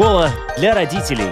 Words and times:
Школа 0.00 0.30
для 0.56 0.74
родителей. 0.74 1.28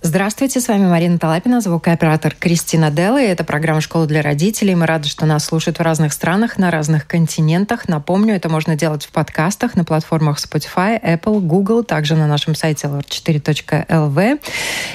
Здравствуйте, 0.00 0.60
с 0.60 0.68
вами 0.68 0.86
Марина 0.86 1.18
Талапина, 1.18 1.60
звукооператор 1.60 2.36
Кристина 2.38 2.92
Делла. 2.92 3.20
И 3.20 3.26
это 3.26 3.42
программа 3.42 3.80
«Школа 3.80 4.06
для 4.06 4.22
родителей». 4.22 4.76
Мы 4.76 4.86
рады, 4.86 5.08
что 5.08 5.26
нас 5.26 5.44
слушают 5.44 5.80
в 5.80 5.82
разных 5.82 6.12
странах, 6.12 6.56
на 6.56 6.70
разных 6.70 7.08
континентах. 7.08 7.88
Напомню, 7.88 8.36
это 8.36 8.48
можно 8.48 8.76
делать 8.76 9.04
в 9.04 9.10
подкастах 9.10 9.74
на 9.74 9.82
платформах 9.82 10.38
Spotify, 10.38 11.02
Apple, 11.02 11.40
Google, 11.40 11.82
также 11.82 12.14
на 12.14 12.28
нашем 12.28 12.54
сайте 12.54 12.86
lr4.lv. 12.86 14.40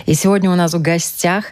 И 0.05 0.14
сегодня 0.14 0.50
у 0.50 0.55
нас 0.55 0.73
в 0.73 0.82
гостях 0.82 1.48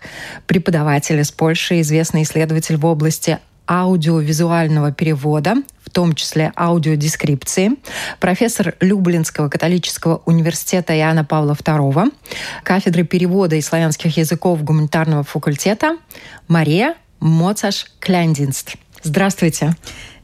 преподаватель 0.47 1.19
из 1.19 1.29
Польши, 1.33 1.81
известный 1.81 2.23
исследователь 2.23 2.77
в 2.77 2.85
области 2.85 3.37
аудиовизуального 3.67 4.93
перевода, 4.93 5.55
том 5.91 6.13
числе 6.13 6.51
аудиодескрипции, 6.55 7.71
профессор 8.19 8.75
Люблинского 8.79 9.49
католического 9.49 10.21
университета 10.25 10.97
Иоанна 10.97 11.23
Павла 11.23 11.53
II, 11.53 12.11
кафедры 12.63 13.03
перевода 13.03 13.55
и 13.55 13.61
славянских 13.61 14.17
языков 14.17 14.63
гуманитарного 14.63 15.23
факультета 15.23 15.97
Мария 16.47 16.95
Моцаш 17.19 17.85
Кляндинст. 17.99 18.75
Здравствуйте. 19.03 19.75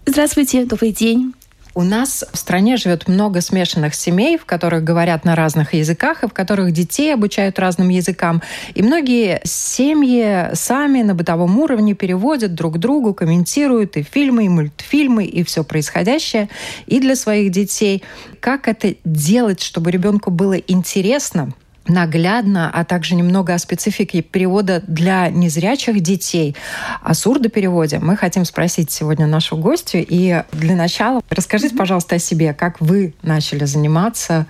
Здравствуйте, 0.05 0.65
добрый 0.65 0.91
день. 0.91 1.33
У 1.77 1.83
нас 1.83 2.25
в 2.33 2.37
стране 2.39 2.75
живет 2.75 3.07
много 3.07 3.39
смешанных 3.39 3.93
семей, 3.93 4.39
в 4.39 4.45
которых 4.45 4.83
говорят 4.83 5.25
на 5.25 5.35
разных 5.35 5.75
языках, 5.75 6.23
и 6.23 6.27
в 6.27 6.33
которых 6.33 6.71
детей 6.71 7.13
обучают 7.13 7.59
разным 7.59 7.89
языкам. 7.89 8.41
И 8.73 8.81
многие 8.81 9.41
семьи 9.43 10.49
сами 10.53 11.03
на 11.03 11.13
бытовом 11.13 11.59
уровне 11.59 11.93
переводят 11.93 12.55
друг 12.55 12.79
другу, 12.79 13.13
комментируют 13.13 13.95
и 13.95 14.01
фильмы, 14.01 14.45
и 14.45 14.49
мультфильмы, 14.49 15.25
и 15.25 15.43
все 15.43 15.63
происходящее, 15.63 16.49
и 16.87 16.99
для 16.99 17.15
своих 17.15 17.51
детей. 17.51 18.01
Как 18.39 18.67
это 18.67 18.95
делать, 19.05 19.61
чтобы 19.61 19.91
ребенку 19.91 20.31
было 20.31 20.53
интересно? 20.53 21.53
Наглядно, 21.87 22.69
а 22.73 22.83
также 22.83 23.15
немного 23.15 23.53
о 23.53 23.59
специфике 23.59 24.21
перевода 24.21 24.83
для 24.87 25.29
незрячих 25.29 26.01
детей. 26.01 26.55
О 27.01 27.13
сурдопереводе 27.13 27.99
мы 27.99 28.15
хотим 28.17 28.45
спросить 28.45 28.91
сегодня 28.91 29.27
нашу 29.27 29.57
гостью. 29.57 30.05
И 30.07 30.43
для 30.51 30.75
начала 30.75 31.21
расскажите, 31.29 31.75
пожалуйста, 31.75 32.15
о 32.15 32.19
себе, 32.19 32.53
как 32.53 32.79
вы 32.81 33.13
начали 33.21 33.65
заниматься 33.65 34.45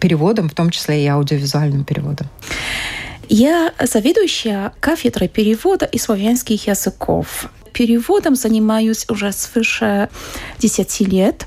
переводом, 0.00 0.48
в 0.48 0.54
том 0.54 0.70
числе 0.70 1.04
и 1.04 1.06
аудиовизуальным 1.06 1.84
переводом. 1.84 2.28
Я 3.28 3.72
заведующая 3.78 4.72
кафедрой 4.80 5.28
перевода 5.28 5.84
и 5.84 5.98
славянских 5.98 6.66
языков 6.66 7.50
переводом 7.72 8.34
занимаюсь 8.34 9.06
уже 9.08 9.32
свыше 9.32 10.08
10 10.58 11.00
лет. 11.00 11.46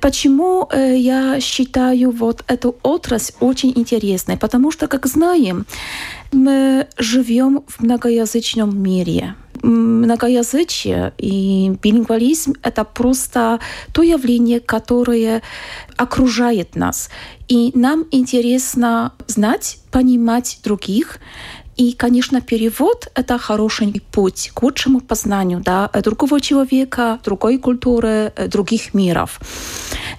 Почему 0.00 0.68
э, 0.70 0.96
я 0.96 1.40
считаю 1.40 2.10
вот 2.10 2.44
эту 2.46 2.76
отрасль 2.82 3.32
очень 3.40 3.72
интересной? 3.76 4.36
Потому 4.36 4.70
что, 4.70 4.86
как 4.88 5.06
знаем, 5.06 5.66
мы 6.32 6.86
живем 6.98 7.64
в 7.66 7.82
многоязычном 7.82 8.82
мире 8.82 9.34
многоязычие 9.62 11.12
и 11.18 11.76
билингвализм— 11.82 12.54
это 12.62 12.84
просто 12.84 13.60
то 13.92 14.02
явление, 14.02 14.60
которое 14.60 15.42
окружает 15.96 16.76
нас. 16.76 17.10
И 17.48 17.72
нам 17.74 18.06
интересно 18.10 19.12
знать, 19.26 19.78
понимать 19.90 20.60
других, 20.64 21.18
и, 21.80 21.92
конечно, 21.92 22.42
перевод— 22.42 23.08
это 23.14 23.38
хороший 23.38 24.02
путь 24.12 24.50
к 24.52 24.62
лучшему 24.62 25.00
познанию 25.00 25.60
да, 25.60 25.88
другого 26.02 26.38
человека, 26.38 27.18
другой 27.24 27.56
культуры, 27.56 28.34
других 28.48 28.92
миров. 28.92 29.40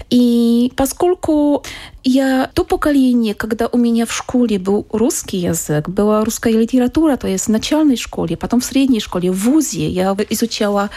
И 0.10 0.72
поскольку 0.76 1.64
я 2.04 2.50
то 2.54 2.64
поколение, 2.64 3.34
когда 3.36 3.68
у 3.68 3.78
меня 3.78 4.06
в 4.06 4.14
школе 4.14 4.58
был 4.58 4.88
русский 4.92 5.38
язык, 5.38 5.88
была 5.90 6.24
русская 6.24 6.54
литература, 6.54 7.16
то 7.16 7.28
есть 7.28 7.46
в 7.46 7.50
начальной 7.50 7.96
школе, 7.96 8.38
потом 8.38 8.60
в 8.60 8.66
средней 8.66 9.00
школе, 9.00 9.32
в 9.32 9.36
ВУЗе 9.36 9.88
я 9.88 10.16
изучала 10.30 10.90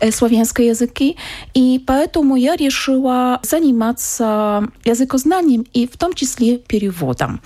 э, 0.00 0.10
славянские 0.10 0.68
языки, 0.68 1.16
и 1.54 1.82
поэтому 1.86 2.36
я 2.36 2.56
решила 2.56 3.40
заниматься 3.42 4.68
языкознанием 4.84 5.64
и 5.72 5.86
в 5.86 5.96
том 5.96 6.12
числе 6.12 6.58
переводом. 6.58 7.40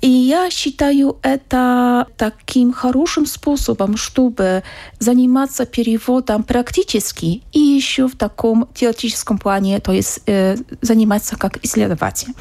И 0.00 0.08
я 0.08 0.50
считаю 0.50 1.18
это 1.22 2.06
таким 2.16 2.72
хорошим 2.72 3.26
способом, 3.26 3.96
чтобы 3.96 4.62
заниматься 4.98 5.64
переводом 5.64 6.42
практически 6.42 7.42
и 7.52 7.60
еще 7.60 8.08
в 8.08 8.16
таком 8.16 8.68
теоретическом 8.74 9.38
плане, 9.38 9.78
то 9.78 9.92
есть 9.92 10.20
э, 10.26 10.56
заниматься 10.82 11.36
как 11.36 11.64
исследователь. 11.64 12.34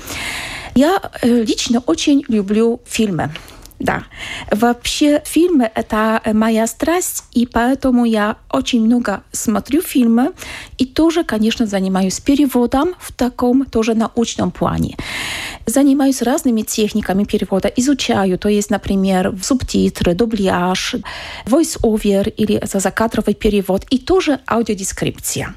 Я 0.76 1.02
э, 1.22 1.44
лично 1.44 1.80
очень 1.80 2.24
люблю 2.28 2.82
фильмы. 2.86 3.32
Да. 3.80 4.04
Вообще 4.52 5.22
фильмы— 5.26 5.70
это 5.76 6.22
моя 6.34 6.66
страсть, 6.66 7.26
и 7.32 7.46
поэтому 7.46 8.06
я 8.06 8.38
очень 8.52 8.84
много 8.84 9.22
смотрю 9.32 9.82
фильмы 9.82 10.32
и 10.80 10.86
тоже, 10.86 11.24
конечно, 11.24 11.68
занимаюсь 11.68 12.20
переводом 12.20 12.96
в 13.00 13.14
таком 13.14 13.66
тоже 13.66 13.94
научном 13.94 14.50
плане. 14.50 14.98
Занимаюсь 15.68 16.24
разными 16.24 16.62
техниками 16.62 17.24
перевода, 17.24 17.68
изучаю, 17.68 18.40
то 18.40 18.50
есть, 18.50 18.72
например, 18.72 19.36
субтитры, 19.44 20.16
дубляж, 20.16 20.96
voice-over 21.46 22.30
или 22.30 22.60
закадровый 22.64 23.36
перевод 23.36 23.86
и 23.92 24.00
тоже 24.00 24.40
аудиодескрипция. 24.48 25.54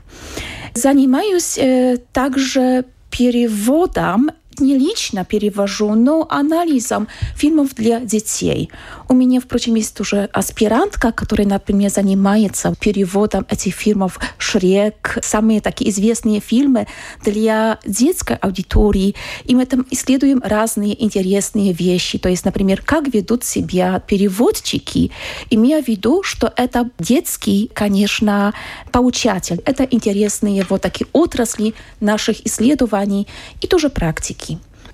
Занимаюсь 0.75 1.57
э, 1.57 1.97
также 2.13 2.85
переводом 3.11 4.31
не 4.61 4.79
лично 4.79 5.25
перевожу, 5.25 5.95
но 5.95 6.27
анализом 6.29 7.09
фильмов 7.35 7.75
для 7.75 8.01
детей. 8.01 8.71
У 9.09 9.15
меня, 9.15 9.41
впрочем, 9.41 9.75
есть 9.75 9.99
уже 10.01 10.29
аспирантка, 10.33 11.13
которая, 11.13 11.47
например, 11.47 11.91
занимается 11.91 12.75
переводом 12.79 13.47
этих 13.49 13.75
фильмов 13.75 14.19
«Шрек», 14.39 15.19
самые 15.23 15.61
такие 15.61 15.91
известные 15.91 16.41
фильмы 16.41 16.87
для 17.25 17.79
детской 17.85 18.37
аудитории. 18.37 19.15
И 19.45 19.55
мы 19.55 19.67
там 19.67 19.87
исследуем 19.91 20.43
разные 20.45 21.03
интересные 21.03 21.73
вещи. 21.73 22.19
То 22.19 22.29
есть, 22.29 22.45
например, 22.45 22.83
как 22.85 23.13
ведут 23.13 23.45
себя 23.45 24.01
переводчики, 24.01 25.11
имея 25.51 25.83
в 25.83 25.89
виду, 25.89 26.23
что 26.23 26.53
это 26.57 26.91
детский, 26.99 27.71
конечно, 27.73 28.55
получатель. 28.93 29.61
Это 29.65 29.85
интересные 29.85 30.65
вот 30.69 30.83
такие 30.83 31.07
отрасли 31.13 31.75
наших 32.01 32.47
исследований 32.47 33.27
и 33.61 33.67
тоже 33.67 33.89
практики. 33.91 34.50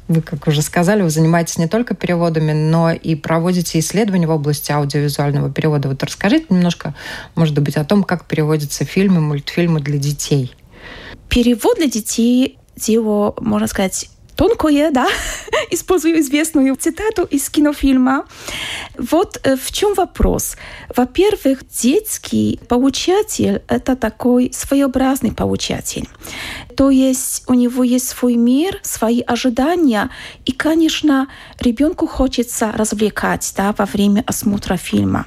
Вы, 0.09 0.21
как 0.23 0.47
уже 0.47 0.63
сказали, 0.63 1.03
вы 1.03 1.11
занимаетесь 1.11 1.59
не 1.59 1.67
только 1.67 1.95
переводами, 1.95 2.53
но 2.53 2.93
и 2.93 3.17
проводите 3.17 3.81
исследования 3.81 4.27
в 4.27 4.31
области 4.31 4.71
аудиовизуального 4.71 5.51
перевода. 5.51 5.89
Вот 5.89 6.03
расскажите 6.03 6.47
немножко, 6.51 6.95
может 7.35 7.59
быть, 7.59 7.77
о 7.77 7.85
том, 7.85 8.05
как 8.05 8.27
переводятся 8.27 8.85
фильмы, 8.85 9.21
мультфильмы 9.21 9.81
для 9.81 9.99
детей. 9.99 10.55
Перевод 11.29 11.77
для 11.77 11.89
детей 11.89 12.59
дело, 12.77 13.35
можно 13.41 13.67
сказать, 13.67 14.09
тонкое, 14.37 14.91
да, 14.91 15.09
использую 15.71 16.21
известную 16.21 16.77
цитату 16.77 17.25
из 17.25 17.49
кинофильма. 17.51 18.27
Вот 18.99 19.41
в 19.45 19.73
чем 19.73 19.95
вопрос. 19.95 20.57
Во-первых, 20.95 21.67
детский 21.69 22.61
получатель— 22.69 23.63
это 23.69 23.97
такой 23.97 24.51
своеобразный 24.53 25.33
получатель. 25.33 26.09
То 26.77 26.91
есть 26.91 27.45
у 27.47 27.55
него 27.55 27.83
есть 27.83 28.09
свой 28.09 28.37
мир, 28.37 28.79
свои 28.83 29.23
ожидания, 29.23 30.11
и, 30.45 30.53
конечно, 30.53 31.29
ребенку 31.59 32.07
хочется 32.07 32.73
развлекать 32.73 33.53
да, 33.57 33.75
во 33.77 33.87
время 33.87 34.23
осмотра 34.27 34.77
фильма. 34.77 35.27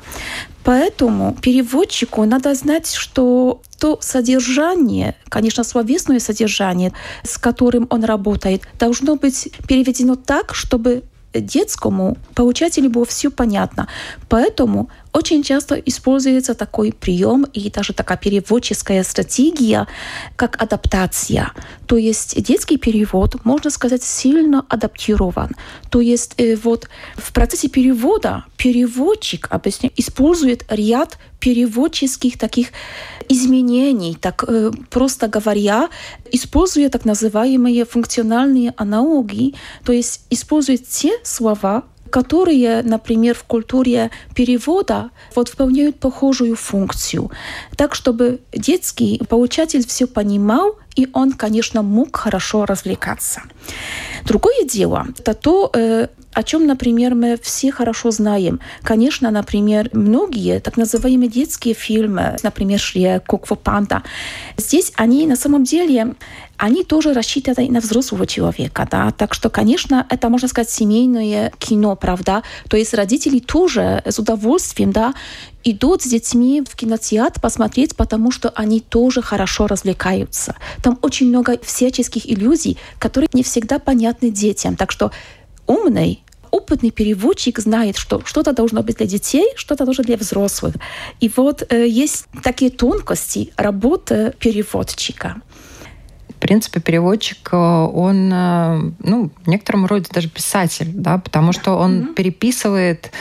Поэтому 0.69 1.35
переводчику 1.41 2.25
надо 2.25 2.53
знать, 2.53 2.93
что 2.93 3.59
то 3.79 3.97
содержание, 4.01 5.15
конечно, 5.27 5.63
словесное 5.63 6.19
содержание, 6.19 6.93
с 7.23 7.39
которым 7.39 7.87
он 7.89 8.03
работает, 8.03 8.61
должно 8.77 9.15
быть 9.15 9.49
переведено 9.67 10.15
так, 10.15 10.53
чтобы 10.53 11.01
детскому 11.33 12.17
получателю 12.35 12.91
было 12.91 13.05
все 13.05 13.31
понятно. 13.31 13.87
Поэтому 14.27 14.89
очень 15.13 15.43
часто 15.43 15.75
используется 15.75 16.53
такой 16.53 16.91
прием 16.93 17.45
и 17.53 17.69
даже 17.69 17.93
такая 17.93 18.17
переводческая 18.17 19.03
стратегия, 19.03 19.87
как 20.35 20.61
адаптация. 20.61 21.51
То 21.87 21.97
есть 21.97 22.41
детский 22.41 22.77
перевод, 22.77 23.43
можно 23.43 23.69
сказать, 23.69 24.03
сильно 24.03 24.65
адаптирован. 24.69 25.55
То 25.89 26.01
есть 26.01 26.33
э, 26.37 26.55
вот 26.55 26.87
в 27.15 27.33
процессе 27.33 27.69
перевода 27.69 28.45
переводчик 28.57 29.47
объясняю, 29.49 29.93
использует 29.97 30.65
ряд 30.69 31.17
переводческих 31.39 32.37
таких 32.37 32.69
изменений, 33.29 34.15
так 34.19 34.43
э, 34.47 34.71
просто 34.89 35.27
говоря, 35.27 35.89
используя 36.31 36.89
так 36.89 37.05
называемые 37.05 37.85
функциональные 37.85 38.73
аналогии, 38.77 39.55
то 39.85 39.93
есть 39.93 40.21
использует 40.29 40.87
те 40.87 41.13
слова, 41.23 41.83
которые, 42.09 42.81
например, 42.83 43.35
в 43.35 43.43
культуре 43.43 44.11
перевода 44.35 45.09
вот 45.35 45.49
выполняют 45.49 45.99
похожую 45.99 46.55
функцию, 46.55 47.31
так 47.75 47.95
чтобы 47.95 48.39
детский 48.51 49.21
получатель 49.29 49.85
все 49.85 50.07
понимал 50.07 50.77
и 50.99 51.07
он, 51.13 51.31
конечно, 51.31 51.81
мог 51.81 52.17
хорошо 52.17 52.65
развлекаться. 52.65 53.41
Другое 54.25 54.65
дело, 54.65 55.07
это 55.17 55.33
то, 55.33 55.71
э, 55.73 56.07
о 56.33 56.43
чем, 56.43 56.67
например, 56.67 57.15
мы 57.15 57.37
все 57.41 57.71
хорошо 57.71 58.11
знаем. 58.11 58.59
Конечно, 58.83 59.31
например, 59.31 59.89
многие 59.93 60.59
так 60.59 60.77
называемые 60.77 61.29
детские 61.29 61.73
фильмы, 61.73 62.35
например, 62.43 62.79
«Шрек», 62.79 63.25
«Куква 63.25 63.55
Панда», 63.55 64.03
здесь 64.57 64.91
они 64.95 65.25
на 65.27 65.35
самом 65.35 65.63
деле 65.63 66.15
они 66.57 66.83
тоже 66.83 67.13
рассчитаны 67.13 67.69
на 67.71 67.79
взрослого 67.79 68.27
человека, 68.27 68.85
да, 68.91 69.11
так 69.11 69.33
что, 69.33 69.49
конечно, 69.49 70.05
это, 70.09 70.29
можно 70.29 70.49
сказать, 70.49 70.69
семейное 70.69 71.51
кино, 71.57 71.95
правда, 71.95 72.43
то 72.69 72.77
есть 72.77 72.93
родители 72.93 73.39
тоже 73.39 74.01
с 74.05 74.19
удовольствием, 74.19 74.91
да, 74.91 75.13
идут 75.63 76.03
с 76.03 76.07
детьми 76.07 76.63
в 76.67 76.75
кинотеатр 76.75 77.39
посмотреть, 77.39 77.95
потому 77.95 78.31
что 78.31 78.49
они 78.49 78.79
тоже 78.79 79.21
хорошо 79.21 79.67
развлекаются. 79.67 80.55
Там 80.83 80.97
очень 81.01 81.27
много 81.27 81.59
всяческих 81.61 82.29
иллюзий, 82.29 82.77
которые 82.97 83.29
не 83.33 83.43
всегда 83.43 83.79
понятны 83.79 84.29
детям, 84.29 84.75
так 84.75 84.91
что 84.91 85.11
умный 85.67 86.23
опытный 86.51 86.91
переводчик 86.91 87.59
знает, 87.59 87.95
что 87.95 88.21
что-то 88.25 88.53
должно 88.53 88.81
быть 88.83 88.97
для 88.97 89.05
детей, 89.05 89.51
что-то 89.55 89.85
должно 89.85 90.03
для 90.03 90.17
взрослых. 90.17 90.75
И 91.19 91.31
вот 91.35 91.63
э, 91.69 91.87
есть 91.87 92.25
такие 92.43 92.71
тонкости 92.71 93.53
работы 93.55 94.33
переводчика. 94.39 95.41
В 96.39 96.41
принципе, 96.41 96.79
переводчик, 96.79 97.49
э, 97.51 97.57
он, 97.57 98.31
э, 98.31 98.91
ну, 99.03 99.29
в 99.43 99.49
некотором 99.49 99.85
роде 99.85 100.05
даже 100.09 100.29
писатель, 100.29 100.89
да, 100.93 101.17
потому 101.17 101.51
что 101.51 101.75
он 101.75 101.91
mm-hmm. 101.91 102.13
переписывает 102.13 103.11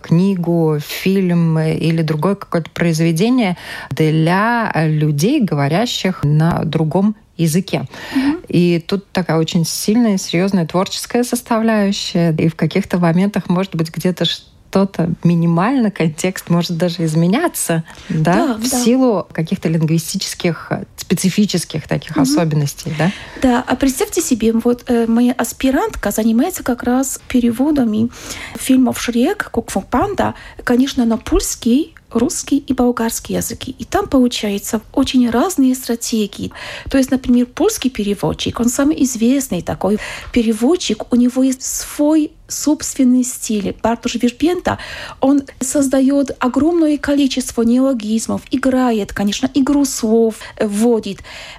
книгу, 0.00 0.78
фильм 0.80 1.58
или 1.58 2.02
другое 2.02 2.36
какое-то 2.36 2.70
произведение 2.70 3.56
для 3.90 4.70
людей, 4.76 5.40
говорящих 5.40 6.22
на 6.22 6.62
другом 6.64 7.16
языке. 7.36 7.88
Mm-hmm. 8.14 8.46
И 8.46 8.84
тут 8.86 9.10
такая 9.10 9.38
очень 9.38 9.64
сильная, 9.64 10.16
серьезная 10.16 10.64
творческая 10.64 11.24
составляющая. 11.24 12.32
И 12.34 12.46
в 12.46 12.54
каких-то 12.54 12.98
моментах, 12.98 13.48
может 13.48 13.74
быть, 13.74 13.92
где-то 13.92 14.24
что-то 14.70 15.10
минимально, 15.24 15.90
контекст 15.90 16.50
может 16.50 16.76
даже 16.76 17.04
изменяться, 17.04 17.84
да, 18.08 18.48
да 18.48 18.54
в 18.54 18.70
да. 18.70 18.84
силу 18.84 19.26
каких-то 19.32 19.68
лингвистических 19.68 20.72
специфических 20.96 21.88
таких 21.88 22.12
угу. 22.12 22.22
особенностей, 22.22 22.92
да? 22.98 23.10
Да, 23.40 23.64
а 23.66 23.76
представьте 23.76 24.20
себе, 24.20 24.52
вот 24.52 24.84
э, 24.88 25.06
моя 25.06 25.32
аспирантка 25.32 26.10
занимается 26.10 26.62
как 26.62 26.82
раз 26.82 27.20
переводами 27.28 28.10
фильмов 28.58 29.00
«Шрек», 29.00 29.50
«Кукфу 29.50 29.80
Панда», 29.80 30.34
конечно, 30.64 31.04
на 31.06 31.16
польский, 31.16 31.94
русский 32.10 32.58
и 32.58 32.72
болгарский 32.72 33.36
языки. 33.36 33.74
И 33.78 33.84
там 33.84 34.08
получается 34.08 34.80
очень 34.92 35.28
разные 35.30 35.74
стратегии. 35.74 36.52
То 36.90 36.98
есть, 36.98 37.10
например, 37.10 37.46
польский 37.46 37.90
переводчик, 37.90 38.60
он 38.60 38.68
самый 38.68 39.02
известный 39.04 39.62
такой 39.62 39.98
переводчик, 40.32 41.12
у 41.12 41.16
него 41.16 41.42
есть 41.42 41.62
свой 41.62 42.32
собственный 42.48 43.24
стиль. 43.24 43.76
Бартуш 43.82 44.16
Вербента, 44.16 44.78
он 45.20 45.42
создает 45.60 46.30
огромное 46.38 46.96
количество 46.96 47.62
неологизмов, 47.62 48.42
играет, 48.50 49.12
конечно, 49.12 49.50
игру 49.52 49.84
слов 49.84 50.36
вводит. 50.58 51.18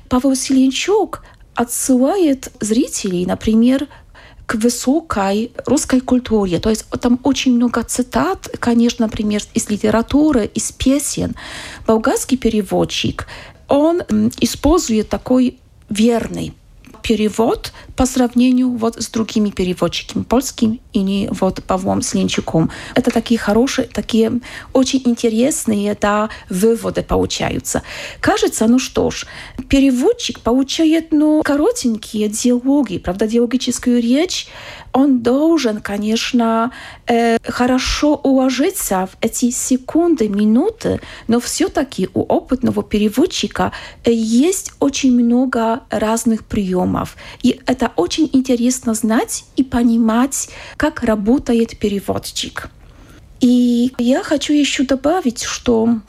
Павел 0.09 0.35
Селенчук 0.35 1.23
отсылает 1.53 2.51
зрителей, 2.59 3.25
например, 3.25 3.87
к 4.49 4.55
высокой 4.55 5.51
русской 5.67 5.99
культуре. 5.99 6.59
То 6.59 6.71
есть 6.71 6.85
там 7.01 7.19
очень 7.21 7.53
много 7.55 7.83
цитат, 7.83 8.49
конечно, 8.59 9.05
например, 9.05 9.43
из 9.53 9.69
литературы, 9.69 10.49
из 10.55 10.71
песен. 10.71 11.35
Болгарский 11.85 12.35
переводчик, 12.35 13.27
он 13.67 14.01
использует 14.39 15.07
такой 15.07 15.59
верный 15.91 16.55
перевод 17.03 17.73
по 17.99 18.05
сравнению 18.05 18.69
вот 18.69 18.95
с 18.95 19.09
другими 19.09 19.49
переводчиками, 19.49 20.23
польским 20.23 20.79
и 20.93 21.01
не 21.01 21.27
вот 21.31 21.61
Павлом 21.61 22.01
Слинчуком. 22.01 22.71
Это 22.95 23.11
такие 23.11 23.37
хорошие, 23.37 23.89
такие 23.89 24.39
очень 24.71 25.01
интересные 25.03 25.97
да, 25.99 26.29
выводы 26.49 27.03
получаются. 27.03 27.83
Кажется, 28.21 28.67
ну 28.67 28.79
что 28.79 29.11
ж, 29.11 29.25
переводчик 29.67 30.39
получает 30.39 31.11
ну, 31.11 31.41
коротенькие 31.43 32.29
диалоги, 32.29 32.99
правда, 32.99 33.27
диалогическую 33.27 34.01
речь, 34.01 34.47
он 34.91 35.19
должен, 35.19 35.81
конечно, 35.81 36.71
э, 37.07 37.37
хорошо 37.43 38.15
уложиться 38.15 39.07
в 39.11 39.17
эти 39.21 39.51
секунды, 39.51 40.27
минуты, 40.27 40.99
но 41.27 41.39
все-таки 41.39 42.09
у 42.13 42.21
опытного 42.21 42.83
переводчика 42.83 43.71
э, 44.03 44.11
есть 44.11 44.71
очень 44.79 45.13
много 45.13 45.81
разных 45.89 46.43
приемов. 46.45 47.15
И 47.43 47.59
это 47.65 47.88
очень 47.95 48.29
интересно 48.33 48.93
знать 48.93 49.45
и 49.55 49.63
понимать, 49.63 50.49
как 50.77 51.03
работает 51.03 51.77
переводчик. 51.79 52.69
И 53.41 53.93
я 53.97 54.23
хочу 54.23 54.53
еще 54.53 54.83
добавить, 54.83 55.43
что 55.43 55.99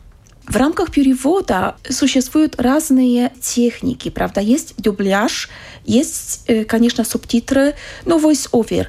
в 0.46 0.56
рамках 0.56 0.90
перевода 0.90 1.76
существуют 1.88 2.60
разные 2.60 3.32
техники, 3.40 4.10
правда, 4.10 4.40
есть 4.40 4.74
дубляж, 4.78 5.48
есть, 5.84 6.42
э, 6.48 6.64
конечно, 6.64 7.04
субтитры, 7.04 7.76
но 8.04 8.18
voice-over. 8.18 8.88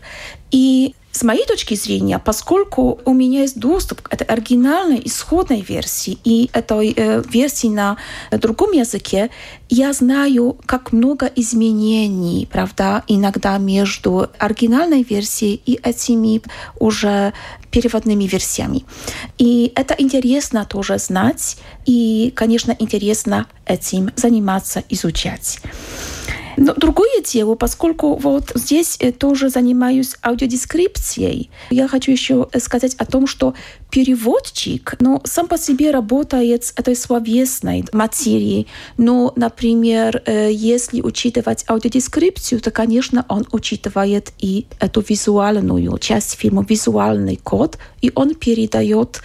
И 0.50 0.96
с 1.12 1.24
моей 1.24 1.46
точки 1.46 1.76
зрения, 1.76 2.20
поскольку 2.20 3.00
у 3.06 3.14
меня 3.14 3.42
есть 3.42 3.60
доступ 3.60 4.02
к 4.02 4.14
этой 4.14 4.26
оригинальной 4.28 5.02
исходной 5.04 5.62
версии 5.62 6.18
и 6.24 6.50
этой 6.54 6.94
э, 6.96 7.22
версии 7.30 7.68
на 7.68 7.98
другом 8.32 8.72
языке, 8.72 9.30
я 9.70 9.94
знаю, 9.94 10.58
как 10.66 10.94
много 10.94 11.26
изменений, 11.36 12.48
правда, 12.52 13.04
иногда 13.08 13.58
между 13.58 14.30
оригинальной 14.38 15.04
версией 15.04 15.62
и 15.66 15.80
этими 15.84 16.42
уже 16.80 17.34
переводными 17.72 18.26
версиями. 18.26 18.86
И 19.38 19.72
это 19.76 19.96
интересно 19.98 20.66
тоже 20.66 20.98
знать, 20.98 21.58
и, 21.86 22.32
конечно, 22.36 22.76
интересно 22.80 23.48
этим 23.66 24.12
заниматься, 24.16 24.84
изучать. 24.90 25.60
Но 26.58 26.74
другое 26.74 27.22
дело, 27.22 27.56
поскольку 27.56 28.16
вот 28.16 28.52
здесь 28.56 28.98
э, 29.00 29.12
тоже 29.12 29.50
занимаюсь 29.50 30.16
аудиодескрипцией, 30.24 31.50
я 31.70 31.88
хочу 31.88 32.12
еще 32.12 32.48
сказать 32.60 32.96
о 32.96 33.06
том, 33.06 33.28
что 33.28 33.54
переводчик, 33.90 34.96
ну, 35.00 35.22
сам 35.24 35.48
по 35.48 35.58
себе 35.58 35.92
работает 35.92 36.64
с 36.66 36.74
этой 36.76 36.96
словесной 36.96 37.86
материей, 37.94 38.68
но, 38.98 39.34
например, 39.36 40.22
э, 40.26 40.52
если 40.52 41.02
учитывать 41.02 41.66
аудиодескрипцию, 41.70 42.62
то, 42.62 42.72
конечно, 42.72 43.26
он 43.28 43.46
учитывает 43.52 44.32
и 44.40 44.66
эту 44.80 45.02
визуальную 45.02 45.98
часть 46.00 46.38
фильма, 46.38 46.66
визуальный 46.68 47.38
код, 47.38 47.78
и 48.02 48.12
он 48.16 48.36
передает 48.36 49.22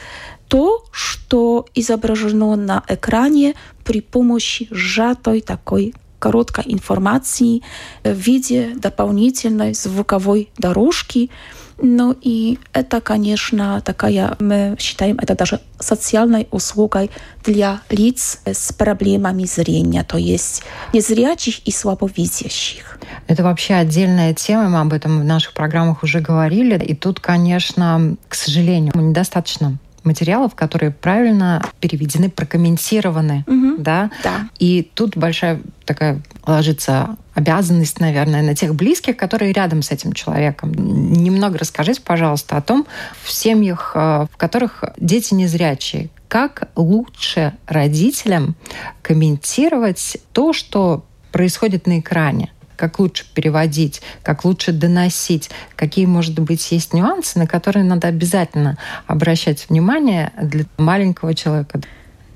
то, 0.49 0.85
что 0.93 1.67
изображено 1.75 2.57
на 2.57 2.85
экране 2.89 3.55
при 3.85 4.01
помощи 4.01 4.69
сжатой 4.71 5.41
такой 5.41 5.95
короткой 6.19 6.65
информации 6.67 7.63
в 8.05 8.13
виде 8.13 8.73
дополнительной 8.77 9.75
звуковой 9.75 10.51
дорожки. 10.59 11.31
Ну 11.79 12.17
и 12.23 12.59
это, 12.73 13.03
конечно, 13.03 13.83
такая, 13.83 14.35
мы 14.41 14.77
считаем 14.79 15.19
это 15.19 15.35
даже 15.35 15.61
социальной 15.79 16.49
услугой 16.51 17.11
для 17.45 17.83
лиц 17.91 18.41
с 18.47 18.73
проблемами 18.73 19.45
зрения, 19.45 20.03
то 20.03 20.17
есть 20.17 20.63
незрячих 20.95 21.59
и 21.67 21.71
слабовидящих. 21.71 22.99
Это 23.27 23.43
вообще 23.43 23.75
отдельная 23.75 24.33
тема, 24.33 24.71
мы 24.71 24.81
об 24.81 24.93
этом 24.95 25.21
в 25.21 25.25
наших 25.25 25.53
программах 25.53 26.03
уже 26.03 26.21
говорили. 26.21 26.83
И 26.83 26.95
тут, 26.95 27.21
конечно, 27.21 28.17
к 28.29 28.35
сожалению, 28.35 28.93
недостаточно 28.95 29.79
материалов, 30.07 30.55
которые 30.55 30.91
правильно 30.91 31.63
переведены, 31.81 32.31
прокомментированы, 32.31 33.45
угу. 33.47 33.77
да? 33.79 34.11
да. 34.23 34.49
И 34.59 34.91
тут 34.95 35.17
большая 35.17 35.61
такая 35.85 36.21
ложится 36.47 37.17
обязанность, 37.35 38.01
наверное, 38.01 38.43
на 38.43 38.55
тех 38.55 38.75
близких, 38.75 39.17
которые 39.17 39.53
рядом 39.53 39.83
с 39.83 39.91
этим 39.91 40.13
человеком. 40.13 40.73
Немного 40.73 41.59
расскажите, 41.59 42.01
пожалуйста, 42.01 42.57
о 42.57 42.63
том, 42.63 42.87
в 43.23 43.31
семьях, 43.31 43.93
э, 43.95 44.27
в 44.33 44.37
которых 44.37 44.85
дети 44.97 45.35
незрячие, 45.35 46.09
как 46.29 46.69
лучше 46.77 47.53
родителям 47.67 48.57
комментировать 49.03 50.17
то, 50.33 50.53
что 50.53 51.05
происходит 51.31 51.87
на 51.87 52.01
экране 52.01 52.51
как 52.77 52.99
лучше 52.99 53.25
переводить, 53.35 54.03
как 54.23 54.45
лучше 54.45 54.73
доносить, 54.73 55.51
какие, 55.75 56.07
может 56.07 56.39
быть, 56.39 56.71
есть 56.73 56.93
нюансы, 56.93 57.39
на 57.39 57.47
которые 57.47 57.85
надо 57.85 58.09
обязательно 58.09 58.79
обращать 59.07 59.69
внимание 59.69 60.33
для 60.41 60.65
маленького 60.79 61.35
человека. 61.35 61.81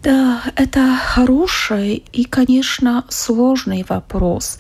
Да, 0.03 0.43
это 0.57 0.97
хороший 0.97 2.03
и, 2.13 2.25
конечно, 2.25 3.05
сложный 3.11 3.85
вопрос. 3.87 4.59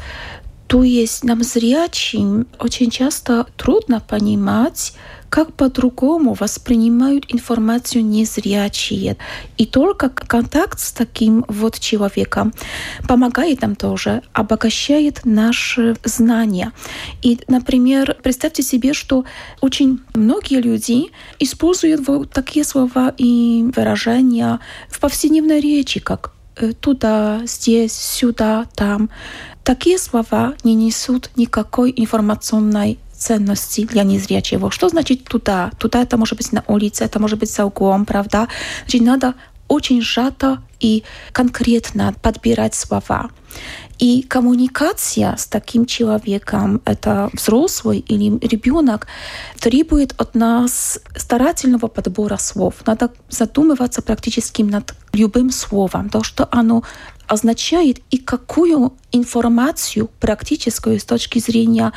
То 0.70 0.84
есть 0.84 1.24
нам 1.24 1.42
зрячим 1.42 2.46
очень 2.60 2.90
часто 2.92 3.48
трудно 3.56 3.98
понимать, 3.98 4.92
как 5.28 5.52
по-другому 5.52 6.34
воспринимают 6.34 7.24
информацию 7.26 8.04
незрячие. 8.04 9.16
И 9.58 9.66
только 9.66 10.10
контакт 10.10 10.78
с 10.78 10.92
таким 10.92 11.44
вот 11.48 11.80
человеком 11.80 12.52
помогает 13.08 13.62
нам 13.62 13.74
тоже, 13.74 14.22
обогащает 14.32 15.22
наши 15.24 15.96
знания. 16.04 16.70
И, 17.20 17.40
например, 17.48 18.16
представьте 18.22 18.62
себе, 18.62 18.92
что 18.92 19.24
очень 19.60 19.98
многие 20.14 20.60
люди 20.60 21.10
используют 21.40 22.06
вот 22.06 22.30
такие 22.30 22.64
слова 22.64 23.12
и 23.18 23.68
выражения 23.74 24.60
в 24.88 25.00
повседневной 25.00 25.58
речи, 25.60 25.98
как 25.98 26.32
э, 26.54 26.74
туда, 26.74 27.40
здесь, 27.44 27.92
сюда, 27.92 28.66
там. 28.76 29.10
Такие 29.64 29.98
слова 29.98 30.54
не 30.64 30.74
несут 30.74 31.30
никакой 31.36 31.92
информационной 31.96 32.98
ценности 33.12 33.84
для 33.84 34.02
незрячего. 34.02 34.70
Что 34.70 34.88
значит 34.88 35.24
туда? 35.24 35.70
Туда 35.78 36.02
это 36.02 36.16
может 36.16 36.38
быть 36.38 36.52
на 36.52 36.64
улице, 36.66 37.04
это 37.04 37.20
может 37.20 37.38
быть 37.38 37.50
за 37.50 37.66
углом, 37.66 38.06
правда? 38.06 38.48
Значит, 38.84 39.02
надо 39.02 39.34
очень 39.68 40.00
сжато 40.02 40.62
и 40.80 41.04
конкретно 41.32 42.14
подбирать 42.22 42.74
слова. 42.74 43.30
И 44.00 44.22
коммуникация 44.22 45.36
с 45.36 45.46
таким 45.46 45.84
человеком, 45.84 46.80
это 46.86 47.28
взрослый 47.34 47.98
или 47.98 48.38
ребенок, 48.46 49.06
требует 49.60 50.14
от 50.16 50.34
нас 50.34 51.00
старательного 51.14 51.86
подбора 51.86 52.38
слов. 52.38 52.76
Надо 52.86 53.10
задумываться 53.28 54.00
практически 54.00 54.62
над 54.62 54.94
любым 55.12 55.50
словом, 55.50 56.08
то, 56.08 56.22
что 56.22 56.48
оно 56.50 56.82
означает 57.26 58.00
и 58.10 58.16
какую 58.16 58.94
информацию 59.12 60.08
практическую 60.18 60.98
с 60.98 61.04
точки 61.04 61.38
зрения 61.38 61.92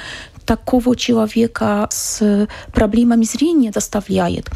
такого 0.45 0.95
человека 0.95 1.87
с 1.89 2.47
проблемами 2.73 3.23
зрения 3.23 3.71
доставляет. 3.71 4.49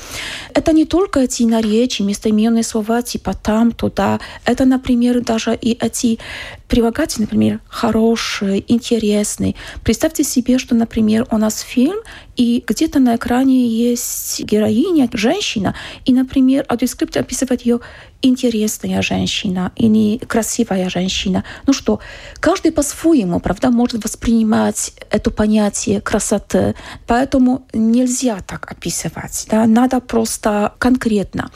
Это 0.53 0.73
не 0.73 0.85
только 0.85 1.21
эти 1.21 1.43
наречия, 1.43 2.05
местоименные 2.05 2.63
слова 2.63 3.01
типа 3.01 3.33
там, 3.33 3.71
туда. 3.71 4.19
Это, 4.45 4.65
например, 4.65 5.21
даже 5.21 5.55
и 5.55 5.77
эти 5.79 6.19
прилагательные, 6.67 7.25
например, 7.25 7.59
хороший, 7.67 8.63
интересный. 8.67 9.55
Представьте 9.83 10.23
себе, 10.23 10.57
что, 10.57 10.75
например, 10.75 11.25
у 11.31 11.37
нас 11.37 11.59
фильм, 11.61 11.97
и 12.35 12.63
где-то 12.65 12.99
на 12.99 13.15
экране 13.15 13.67
есть 13.67 14.43
героиня, 14.43 15.09
женщина, 15.13 15.75
и, 16.05 16.13
например, 16.13 16.65
аудиоскрипт 16.69 17.17
описывает 17.17 17.61
ее 17.61 17.79
интересная 18.21 19.01
женщина 19.01 19.71
или 19.75 20.17
красивая 20.17 20.89
женщина. 20.89 21.43
Ну 21.67 21.73
что, 21.73 21.99
каждый 22.39 22.71
по-своему, 22.71 23.39
правда, 23.39 23.69
может 23.69 24.03
воспринимать 24.03 24.93
это 25.11 25.29
понятие 25.29 26.01
красоты, 26.01 26.75
поэтому 27.05 27.65
нельзя 27.73 28.39
так 28.45 28.71
описывать. 28.71 29.47
Да? 29.49 29.65
Надо 29.65 29.99
просто 29.99 30.73
конкретно. 30.79 31.51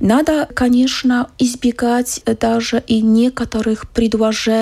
Надо, 0.00 0.46
конечно, 0.46 1.28
избегать 1.38 2.22
даже 2.40 2.82
и 2.86 3.02
некоторых 3.02 3.88
предложений, 3.90 4.55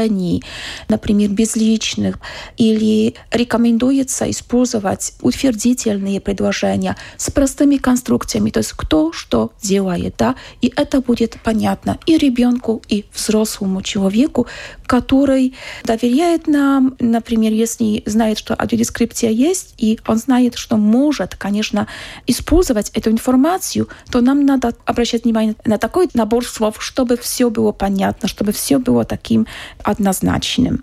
например, 0.88 1.30
безличных, 1.30 2.18
или 2.56 3.14
рекомендуется 3.30 4.30
использовать 4.30 5.14
утвердительные 5.20 6.20
предложения 6.20 6.96
с 7.16 7.30
простыми 7.30 7.76
конструкциями, 7.76 8.50
то 8.50 8.58
есть 8.58 8.72
кто 8.72 9.12
что 9.12 9.52
делает, 9.62 10.14
да, 10.18 10.34
и 10.60 10.72
это 10.76 11.00
будет 11.00 11.38
понятно 11.42 11.98
и 12.06 12.18
ребенку, 12.18 12.82
и 12.88 13.04
взрослому 13.12 13.82
человеку, 13.82 14.46
который 14.86 15.54
доверяет 15.84 16.46
нам, 16.46 16.96
например, 16.98 17.52
если 17.52 18.02
знает, 18.06 18.38
что 18.38 18.54
аудиодескрипция 18.58 19.30
есть, 19.30 19.74
и 19.78 19.98
он 20.06 20.18
знает, 20.18 20.56
что 20.56 20.76
может, 20.76 21.34
конечно, 21.34 21.86
использовать 22.26 22.90
эту 22.90 23.10
информацию, 23.10 23.88
то 24.10 24.20
нам 24.20 24.44
надо 24.46 24.74
обращать 24.84 25.24
внимание 25.24 25.54
на 25.64 25.78
такой 25.78 26.08
набор 26.14 26.44
слов, 26.44 26.76
чтобы 26.78 27.16
все 27.16 27.50
было 27.50 27.72
понятно, 27.72 28.28
чтобы 28.28 28.52
все 28.52 28.78
было 28.78 29.04
таким 29.04 29.46
однозначным. 29.84 30.82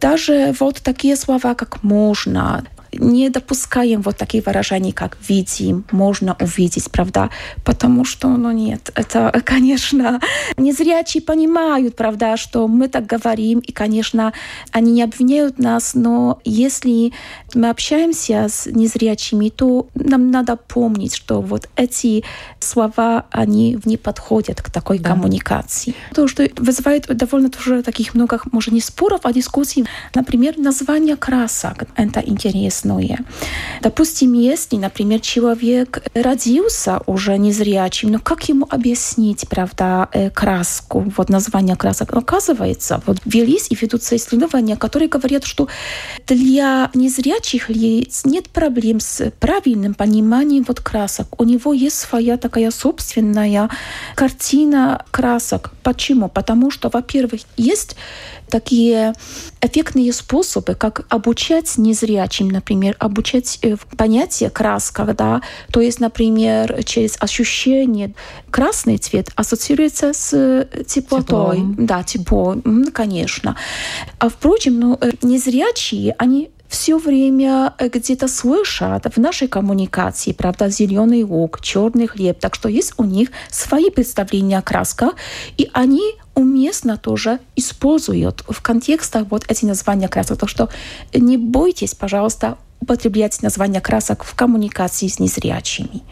Даже 0.00 0.54
вот 0.58 0.80
такие 0.82 1.16
слова, 1.16 1.54
как 1.54 1.82
«можно», 1.82 2.64
не 2.92 3.30
допускаем 3.30 4.02
вот 4.02 4.16
такие 4.16 4.42
выражения, 4.42 4.92
как 4.92 5.16
«видим», 5.26 5.84
«можно 5.90 6.36
увидеть», 6.40 6.90
правда, 6.90 7.30
потому 7.64 8.04
что, 8.04 8.28
ну 8.28 8.50
нет, 8.50 8.90
это, 8.94 9.32
конечно, 9.44 10.20
незрячие 10.56 11.22
понимают, 11.22 11.96
правда, 11.96 12.36
что 12.36 12.68
мы 12.68 12.88
так 12.88 13.06
говорим, 13.06 13.60
и, 13.60 13.72
конечно, 13.72 14.32
они 14.70 14.92
не 14.92 15.02
обвиняют 15.02 15.58
нас, 15.58 15.94
но 15.94 16.40
если 16.44 17.12
мы 17.54 17.70
общаемся 17.70 18.46
с 18.48 18.66
незрячими, 18.66 19.48
то 19.48 19.86
нам 19.94 20.30
надо 20.30 20.56
помнить, 20.56 21.14
что 21.14 21.40
вот 21.40 21.68
эти 21.76 22.24
слова, 22.60 23.26
они 23.30 23.78
не 23.84 23.96
подходят 23.96 24.60
к 24.60 24.70
такой 24.70 24.98
да. 24.98 25.10
коммуникации. 25.10 25.94
То, 26.14 26.28
что 26.28 26.48
вызывает 26.56 27.06
довольно 27.06 27.50
тоже 27.50 27.82
таких 27.82 28.14
много, 28.14 28.40
может, 28.52 28.72
не 28.72 28.80
споров, 28.80 29.20
а 29.24 29.32
дискуссий. 29.32 29.84
Например, 30.14 30.58
название 30.58 31.16
красок. 31.16 31.84
Это 31.96 32.20
интересно 32.20 32.81
интересное. 32.82 33.18
Допустим, 33.80 34.32
если, 34.34 34.76
например, 34.76 35.20
человек 35.20 36.02
родился 36.14 37.00
уже 37.06 37.38
незрячим, 37.38 38.12
но 38.12 38.18
как 38.18 38.48
ему 38.48 38.66
объяснить, 38.70 39.48
правда, 39.48 40.08
э, 40.12 40.30
краску, 40.30 41.12
вот 41.16 41.28
название 41.28 41.76
красок? 41.76 42.14
Оказывается, 42.14 43.02
вот 43.06 43.18
велись 43.24 43.66
и 43.70 43.74
ведутся 43.74 44.16
исследования, 44.16 44.76
которые 44.76 45.08
говорят, 45.08 45.44
что 45.44 45.68
для 46.26 46.90
незрячих 46.94 47.68
лиц 47.70 48.24
нет 48.24 48.48
проблем 48.48 49.00
с 49.00 49.30
правильным 49.40 49.94
пониманием 49.94 50.64
вот 50.66 50.80
красок. 50.80 51.40
У 51.40 51.44
него 51.44 51.72
есть 51.72 51.98
своя 51.98 52.36
такая 52.36 52.70
собственная 52.70 53.68
картина 54.14 55.04
красок. 55.10 55.72
Почему? 55.82 56.28
Потому 56.28 56.70
что, 56.70 56.88
во-первых, 56.92 57.40
есть 57.56 57.96
такие 58.52 59.14
эффектные 59.62 60.12
способы, 60.12 60.74
как 60.74 61.06
обучать 61.08 61.78
незрячим, 61.78 62.48
например, 62.48 62.71
обучать 62.98 63.58
э, 63.62 63.76
понятие 63.96 64.50
краска, 64.50 65.04
да, 65.04 65.42
то 65.72 65.80
есть, 65.80 66.00
например, 66.00 66.82
через 66.84 67.16
ощущение 67.20 68.14
красный 68.50 68.98
цвет 68.98 69.30
ассоциируется 69.36 70.12
с 70.12 70.32
э, 70.32 70.84
теплотой, 70.84 71.56
Теплом. 71.56 71.76
да, 71.78 72.02
тепло, 72.02 72.56
конечно. 72.92 73.56
А 74.18 74.28
впрочем, 74.28 74.78
ну, 74.78 74.98
э, 75.00 75.12
незрячие, 75.22 76.14
они 76.18 76.50
все 76.72 76.96
время 76.96 77.74
где-то 77.78 78.28
слышат 78.28 79.04
в 79.14 79.20
нашей 79.20 79.46
коммуникации, 79.46 80.32
правда, 80.32 80.70
зеленый 80.70 81.22
лук, 81.22 81.60
черный 81.60 82.06
хлеб, 82.06 82.38
так 82.40 82.54
что 82.54 82.68
есть 82.68 82.94
у 82.96 83.04
них 83.04 83.28
свои 83.50 83.90
представления 83.90 84.58
о 84.58 84.62
красках, 84.62 85.12
и 85.58 85.68
они 85.74 86.14
уместно 86.34 86.96
тоже 86.96 87.40
используют 87.56 88.44
в 88.48 88.60
контекстах 88.62 89.26
вот 89.30 89.44
эти 89.48 89.64
названия 89.64 90.08
красок. 90.08 90.38
Так 90.38 90.48
что 90.48 90.68
не 91.12 91.36
бойтесь, 91.36 91.94
пожалуйста, 91.94 92.56
употреблять 92.82 93.40
названия 93.42 93.80
красок 93.80 94.24
в 94.24 94.34
коммуникации 94.34 95.06
с 95.06 95.20
незрячими. 95.20 96.02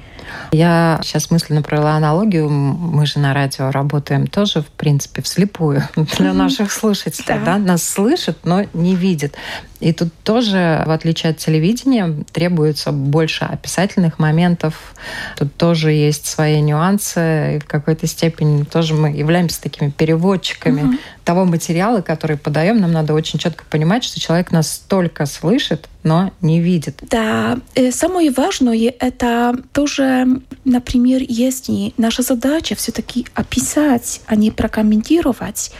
Я 0.53 1.01
сейчас 1.03 1.31
мысленно 1.31 1.63
провела 1.63 1.97
аналогию. 1.97 2.49
Мы 2.49 3.05
же 3.07 3.19
на 3.19 3.35
радио 3.35 3.71
работаем 3.73 4.29
тоже, 4.29 4.63
в 4.63 4.67
принципе, 4.67 5.23
вслепую 5.23 5.83
для 6.19 6.33
наших 6.33 6.71
слушателей. 6.71 7.25
Да. 7.27 7.45
Да? 7.45 7.59
Нас 7.59 7.83
слышат, 7.83 8.39
но 8.45 8.65
не 8.73 8.95
видят. 8.95 9.35
И 9.81 9.93
тут 9.93 10.13
тоже, 10.23 10.83
в 10.87 10.91
отличие 10.91 11.31
от 11.31 11.39
телевидения, 11.39 12.25
требуется 12.33 12.93
больше 12.93 13.45
описательных 13.45 14.19
моментов. 14.19 14.95
Тут 15.37 15.57
тоже 15.57 15.91
есть 15.91 16.27
свои 16.27 16.61
нюансы. 16.61 17.57
И 17.57 17.59
в 17.59 17.65
какой-то 17.67 18.07
степени 18.07 18.65
тоже 18.65 18.95
мы 18.95 19.11
являемся 19.11 19.61
такими 19.61 19.91
переводчиками 19.91 20.83
угу. 20.83 20.95
того 21.25 21.45
материала, 21.47 22.03
который 22.03 22.37
подаем. 22.37 22.81
Нам 22.81 22.93
надо 22.93 23.15
очень 23.15 23.39
четко 23.39 23.65
понимать, 23.71 24.05
что 24.05 24.21
человек 24.21 24.53
нас 24.53 24.83
только 24.87 25.25
слышит, 25.27 25.89
но 26.03 26.33
не 26.41 26.61
видит. 26.61 27.03
Да, 27.11 27.59
э, 27.75 27.91
самое 27.93 28.31
важное 28.31 28.95
это 28.99 29.57
тоже, 29.73 30.27
например, 30.65 31.23
если 31.29 31.93
наша 31.97 32.23
задача 32.23 32.75
все-таки 32.75 33.27
описать, 33.35 34.23
а 34.27 34.37
не 34.37 34.51
прокомментировать, 34.51 35.73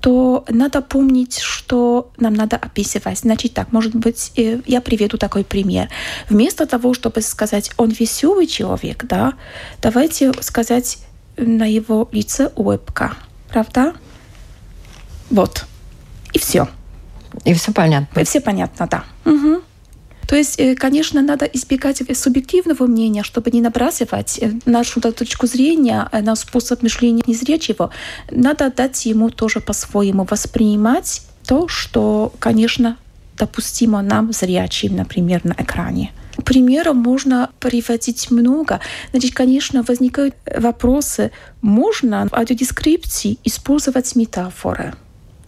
то 0.00 0.44
надо 0.48 0.80
помнить, 0.80 1.38
что 1.38 2.10
нам 2.18 2.34
надо 2.34 2.56
описывать. 2.56 3.18
Значит 3.18 3.54
так, 3.54 3.72
может 3.72 3.94
быть, 3.94 4.32
э, 4.36 4.60
я 4.66 4.80
приведу 4.80 5.16
такой 5.16 5.44
пример. 5.44 5.88
Вместо 6.28 6.66
того, 6.66 6.94
чтобы 6.94 7.20
сказать, 7.20 7.70
он 7.76 7.90
веселый 7.90 8.46
человек, 8.46 9.04
да, 9.04 9.34
давайте 9.82 10.32
сказать 10.40 10.98
на 11.36 11.64
его 11.64 12.08
лице 12.12 12.50
улыбка. 12.54 13.14
Правда? 13.48 13.94
Вот. 15.30 15.66
И 16.32 16.38
все. 16.38 16.68
И 17.44 17.54
все 17.54 17.72
понятно. 17.72 18.20
И 18.20 18.24
все 18.24 18.40
понятно, 18.40 18.86
да. 18.86 19.04
Угу. 19.28 19.62
То 20.28 20.36
есть, 20.36 20.60
э, 20.60 20.74
конечно, 20.74 21.22
надо 21.22 21.46
избегать 21.46 22.02
субъективного 22.14 22.86
мнения, 22.86 23.22
чтобы 23.22 23.50
не 23.50 23.62
набрасывать 23.62 24.38
э, 24.38 24.52
нашу 24.66 25.00
точку 25.00 25.46
зрения 25.46 26.06
э, 26.12 26.20
на 26.20 26.36
способ 26.36 26.82
мышления 26.82 27.22
незрячего. 27.26 27.90
Надо 28.30 28.70
дать 28.70 29.06
ему 29.06 29.30
тоже 29.30 29.60
по-своему 29.60 30.26
воспринимать 30.30 31.22
то, 31.46 31.66
что, 31.66 32.32
конечно, 32.38 32.98
допустимо 33.38 34.02
нам, 34.02 34.32
зрячим, 34.32 34.96
например, 34.96 35.40
на 35.44 35.54
экране. 35.56 36.12
Примеров 36.44 36.94
можно 36.94 37.48
приводить 37.58 38.30
много. 38.30 38.80
Значит, 39.12 39.34
конечно, 39.34 39.82
возникают 39.82 40.34
вопросы, 40.56 41.30
можно 41.62 42.28
в 42.28 42.34
аудиодескрипции 42.34 43.38
использовать 43.44 44.14
метафоры. 44.14 44.94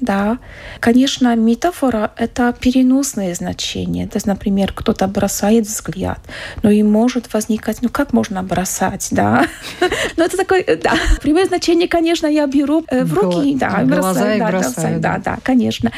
Да, 0.01 0.39
конечно, 0.81 1.37
метафора— 1.37 2.13
это 2.17 2.55
переносное 2.59 3.35
значение. 3.35 4.07
То 4.07 4.17
есть, 4.17 4.27
например, 4.27 4.73
кто-то 4.73 5.07
бросает 5.07 5.67
взгляд, 5.67 6.19
но 6.63 6.71
и 6.71 6.83
может 6.83 7.33
возникать, 7.33 7.83
ну 7.83 7.89
как 7.89 8.13
можно 8.13 8.43
бросать, 8.43 9.09
да? 9.11 9.47
Но 10.17 10.25
это 10.25 10.37
такое, 10.37 10.65
да. 10.83 10.95
Прямое 11.23 11.47
значение, 11.47 11.89
конечно, 11.89 12.27
я 12.27 12.47
беру 12.47 12.85
э, 12.89 13.05
в 13.05 13.15
руки, 13.15 13.55
да, 13.57 13.83
бросаю, 13.85 14.39
да, 14.39 14.49
бросаю, 14.49 15.01
да, 15.01 15.19
да, 15.19 15.39
конечно. 15.43 15.93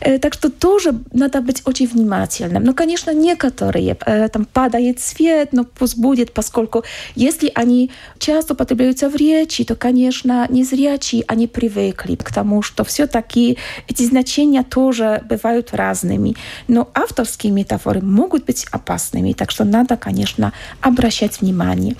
Э, 0.00 0.18
так 0.18 0.34
что 0.34 0.50
тоже 0.50 0.94
надо 1.12 1.40
быть 1.40 1.62
очень 1.64 1.86
внимательным. 1.86 2.64
Но, 2.64 2.74
конечно, 2.74 3.12
некоторые, 3.12 3.96
э, 4.06 4.28
там 4.28 4.44
падает 4.44 5.00
свет, 5.00 5.52
но 5.52 5.64
пусть 5.64 5.98
будет, 5.98 6.32
поскольку 6.32 6.84
если 7.14 7.50
они 7.54 7.90
часто 8.18 8.54
употребляются 8.54 9.08
в 9.08 9.16
речи, 9.16 9.64
то, 9.64 9.74
конечно, 9.74 10.46
незрячие, 10.48 11.24
они 11.28 11.46
привыкли 11.46 12.16
к 12.16 12.32
тому, 12.32 12.62
что 12.62 12.84
все-таки 12.84 13.41
и 13.42 13.58
эти 13.88 14.04
значения 14.04 14.62
тоже 14.62 15.22
бывают 15.28 15.70
разными. 15.72 16.34
Но 16.68 16.88
авторские 16.94 17.52
метафоры 17.52 18.00
могут 18.00 18.44
быть 18.44 18.66
опасными, 18.70 19.32
так 19.32 19.50
что 19.50 19.64
надо, 19.64 19.96
конечно, 19.96 20.52
обращать 20.80 21.40
внимание. 21.40 21.96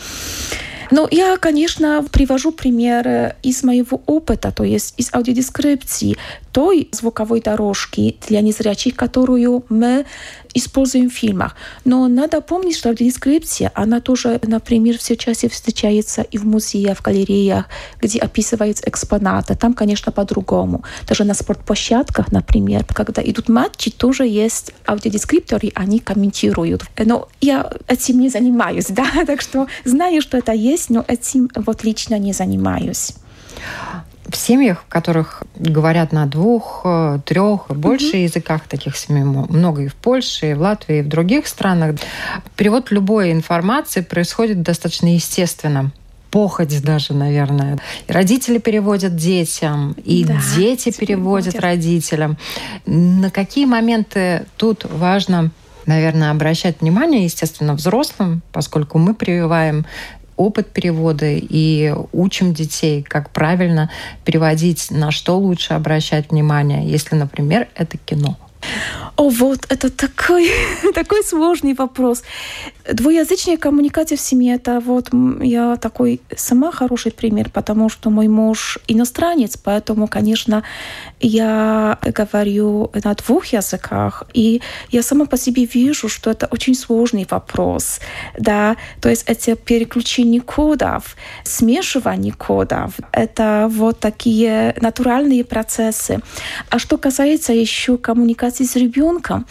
Ну, 0.94 1.08
я, 1.10 1.38
конечно, 1.38 2.04
привожу 2.12 2.52
примеры 2.52 3.36
из 3.42 3.62
моего 3.64 4.02
опыта, 4.04 4.52
то 4.52 4.62
есть 4.62 4.92
из 4.98 5.08
аудиодескрипции 5.14 6.18
той 6.52 6.88
звуковой 6.92 7.40
дорожки 7.40 8.16
для 8.28 8.42
незрячих, 8.42 8.94
которую 8.94 9.64
мы 9.70 10.04
используем 10.54 11.10
в 11.10 11.14
фильмах. 11.14 11.56
Но 11.84 12.08
надо 12.08 12.40
помнить, 12.40 12.76
что 12.76 12.88
аудиодескрипция, 12.88 13.70
она 13.74 14.00
тоже, 14.00 14.40
например, 14.42 14.98
все 14.98 15.16
чаще 15.16 15.48
встречается 15.48 16.22
и 16.22 16.38
в 16.38 16.44
музеях, 16.44 16.98
в 16.98 17.02
галереях, 17.02 17.66
где 18.00 18.18
описываются 18.18 18.84
экспонаты. 18.86 19.54
Там, 19.54 19.74
конечно, 19.74 20.12
по-другому. 20.12 20.84
Даже 21.06 21.24
на 21.24 21.34
спортплощадках, 21.34 22.32
например, 22.32 22.84
когда 22.84 23.22
идут 23.22 23.48
матчи, 23.48 23.90
тоже 23.90 24.26
есть 24.26 24.72
аудиодескрипторы, 24.86 25.72
они 25.74 25.98
комментируют. 25.98 26.84
Но 26.98 27.28
я 27.40 27.70
этим 27.88 28.20
не 28.20 28.28
занимаюсь, 28.28 28.86
да, 28.88 29.06
так 29.26 29.40
что 29.40 29.66
знаю, 29.84 30.22
что 30.22 30.38
это 30.38 30.52
есть, 30.52 30.90
но 30.90 31.04
этим 31.08 31.50
вот 31.54 31.84
лично 31.84 32.18
не 32.18 32.32
занимаюсь. 32.32 33.14
В 34.32 34.36
семьях, 34.36 34.84
в 34.86 34.90
которых 34.90 35.42
говорят 35.56 36.10
на 36.10 36.24
двух, 36.24 36.80
э, 36.84 37.18
трех 37.26 37.68
больше 37.68 38.16
mm-hmm. 38.16 38.22
языках, 38.22 38.62
таких 38.66 38.96
семей 38.96 39.24
много 39.24 39.82
и 39.82 39.88
в 39.88 39.94
Польше, 39.94 40.52
и 40.52 40.54
в 40.54 40.60
Латвии, 40.62 41.00
и 41.00 41.02
в 41.02 41.08
других 41.08 41.46
странах, 41.46 41.96
перевод 42.56 42.90
любой 42.90 43.30
информации 43.30 44.00
происходит 44.00 44.62
достаточно 44.62 45.12
естественно 45.14 45.92
похоть 46.30 46.82
даже, 46.82 47.12
наверное. 47.12 47.78
И 48.08 48.12
родители 48.12 48.56
переводят 48.56 49.14
детям, 49.14 49.94
и 50.02 50.24
да, 50.24 50.40
дети 50.56 50.90
переводят 50.90 51.60
родителям. 51.60 52.38
На 52.86 53.30
какие 53.30 53.66
моменты 53.66 54.46
тут 54.56 54.86
важно 54.90 55.50
наверное, 55.84 56.30
обращать 56.30 56.80
внимание, 56.80 57.24
естественно, 57.24 57.74
взрослым, 57.74 58.40
поскольку 58.52 58.98
мы 58.98 59.14
прививаем 59.14 59.84
опыт 60.42 60.70
перевода 60.72 61.26
и 61.28 61.94
учим 62.12 62.52
детей, 62.52 63.02
как 63.02 63.30
правильно 63.30 63.90
переводить, 64.24 64.90
на 64.90 65.10
что 65.10 65.38
лучше 65.38 65.74
обращать 65.74 66.30
внимание, 66.30 66.86
если, 66.86 67.14
например, 67.14 67.68
это 67.74 67.96
кино. 67.98 68.36
О, 69.16 69.28
вот, 69.28 69.66
это 69.68 69.90
такой, 69.90 70.50
такой 70.94 71.22
сложный 71.22 71.74
вопрос. 71.74 72.22
Двуязычная 72.90 73.56
коммуникация 73.56 74.16
в 74.16 74.20
семье, 74.20 74.54
это 74.54 74.80
вот 74.80 75.10
я 75.40 75.76
такой 75.76 76.20
сама 76.36 76.72
хороший 76.72 77.12
пример, 77.12 77.50
потому 77.50 77.88
что 77.88 78.10
мой 78.10 78.28
муж 78.28 78.78
иностранец, 78.88 79.56
поэтому, 79.56 80.08
конечно, 80.08 80.62
я 81.20 81.98
говорю 82.02 82.90
на 83.04 83.14
двух 83.14 83.46
языках, 83.46 84.24
и 84.34 84.62
я 84.90 85.02
сама 85.02 85.26
по 85.26 85.36
себе 85.36 85.64
вижу, 85.64 86.08
что 86.08 86.30
это 86.30 86.46
очень 86.50 86.74
сложный 86.74 87.26
вопрос, 87.30 88.00
да, 88.38 88.76
то 89.00 89.08
есть 89.10 89.24
это 89.26 89.56
переключение 89.56 90.40
кодов, 90.40 91.16
смешивание 91.44 92.32
кодов, 92.32 92.94
это 93.12 93.68
вот 93.70 94.00
такие 94.00 94.74
натуральные 94.80 95.44
процессы. 95.44 96.20
А 96.70 96.78
что 96.78 96.98
касается 96.98 97.52
еще 97.52 97.98
коммуникации 97.98 98.51
с 98.60 98.76
ребенком, 98.76 99.46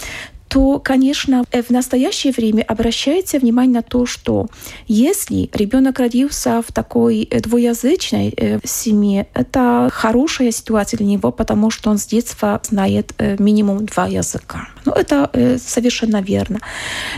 то, 0.51 0.81
конечно, 0.83 1.45
в 1.49 1.69
настоящее 1.69 2.33
время 2.33 2.63
обращайте 2.67 3.39
внимание 3.39 3.75
на 3.75 3.81
то, 3.81 4.05
что 4.05 4.47
если 4.85 5.49
ребенок 5.53 5.97
родился 5.99 6.61
в 6.61 6.73
такой 6.73 7.23
э, 7.23 7.39
двуязычной 7.39 8.33
э, 8.35 8.59
семье, 8.65 9.27
это 9.33 9.89
хорошая 9.93 10.51
ситуация 10.51 10.97
для 10.97 11.07
него, 11.07 11.31
потому 11.31 11.71
что 11.71 11.89
он 11.89 11.97
с 11.97 12.05
детства 12.05 12.59
знает 12.63 13.13
э, 13.17 13.37
минимум 13.39 13.85
два 13.85 14.07
языка. 14.07 14.67
Ну, 14.83 14.91
это 14.91 15.29
совершенно 15.63 16.21
верно. 16.21 16.59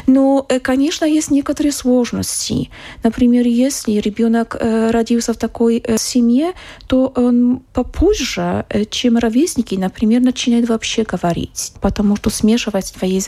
Но, 0.06 0.46
конечно, 0.62 1.06
есть 1.06 1.32
некоторые 1.32 1.72
сложности. 1.72 2.70
Например, 3.04 3.48
если 3.48 3.94
ребенок 3.94 4.58
родился 4.60 5.34
в 5.34 5.38
такой 5.38 5.82
семье, 5.98 6.52
то 6.88 7.14
он 7.16 7.62
попозже, 7.72 8.66
чем 8.90 9.18
ровесники, 9.18 9.76
например, 9.76 10.22
начинает 10.22 10.68
вообще 10.68 11.04
говорить, 11.04 11.72
потому 11.80 12.18
что 12.18 12.30
смешивать 12.30 12.94
два 13.00 13.08
языка. 13.08 13.23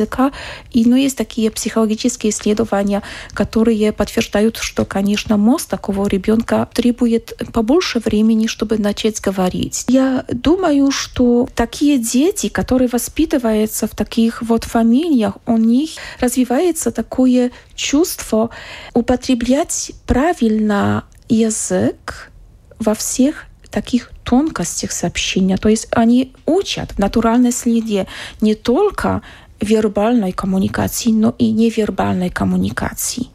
И 0.72 0.86
ну, 0.86 0.96
есть 0.96 1.18
такие 1.18 1.52
психологические 1.52 2.32
исследования, 2.32 3.02
которые 3.34 3.92
подтверждают, 3.92 4.58
что, 4.58 4.86
конечно, 4.86 5.38
мозг 5.38 5.70
такого 5.70 6.08
ребенка 6.08 6.68
требует 6.74 7.34
побольше 7.54 8.00
времени, 8.00 8.48
чтобы 8.48 8.78
начать 8.78 9.22
говорить. 9.22 9.86
Я 9.88 10.26
думаю, 10.30 10.92
что 10.92 11.48
такие 11.56 11.98
дети, 11.98 12.50
которые 12.50 12.90
воспитываются 12.90 13.88
в 13.88 13.96
таких 13.96 14.42
вот 14.42 14.64
фамилиях, 14.64 15.38
у 15.46 15.58
них 15.58 15.92
развивается 16.20 16.92
такое 16.92 17.52
чувство 17.76 18.50
употреблять 18.94 19.92
правильно 20.06 21.06
язык 21.30 22.32
во 22.80 22.94
всех 22.94 23.46
таких 23.76 24.12
тонкостях 24.24 24.94
сообщения. 24.94 25.58
То 25.58 25.68
есть 25.68 25.88
они 25.92 26.32
учат 26.46 26.94
в 26.94 27.00
натуральной 27.00 27.52
среде 27.52 28.08
не 28.40 28.56
только 28.56 29.22
вербальной 29.62 30.32
коммуникации, 30.32 31.12
но 31.12 31.34
и 31.38 31.52
невербальной 31.52 32.30
коммуникации. 32.30 33.28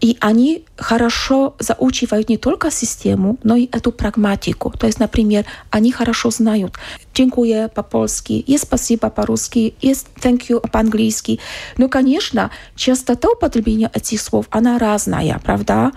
И 0.00 0.16
они 0.20 0.64
хорошо 0.76 1.54
заучивают 1.58 2.28
не 2.28 2.36
только 2.36 2.70
систему, 2.70 3.38
но 3.42 3.56
и 3.56 3.68
эту 3.72 3.92
прагматику. 3.92 4.70
То 4.78 4.86
есть, 4.86 5.00
например, 5.00 5.44
они 5.70 5.90
хорошо 5.92 6.30
знают 6.30 6.74
«dziękuję» 7.14 7.68
по-польски, 7.74 8.44
«есть 8.46 8.64
спасибо» 8.64 9.10
по-русски, 9.10 9.74
«есть 9.80 10.06
thank 10.20 10.48
you» 10.48 10.60
по-английски. 10.70 11.40
Но, 11.78 11.88
конечно, 11.88 12.50
частота 12.76 13.28
употребления 13.28 13.90
этих 13.94 14.20
слов, 14.20 14.46
она 14.50 14.78
разная, 14.78 15.40
правда? 15.44 15.92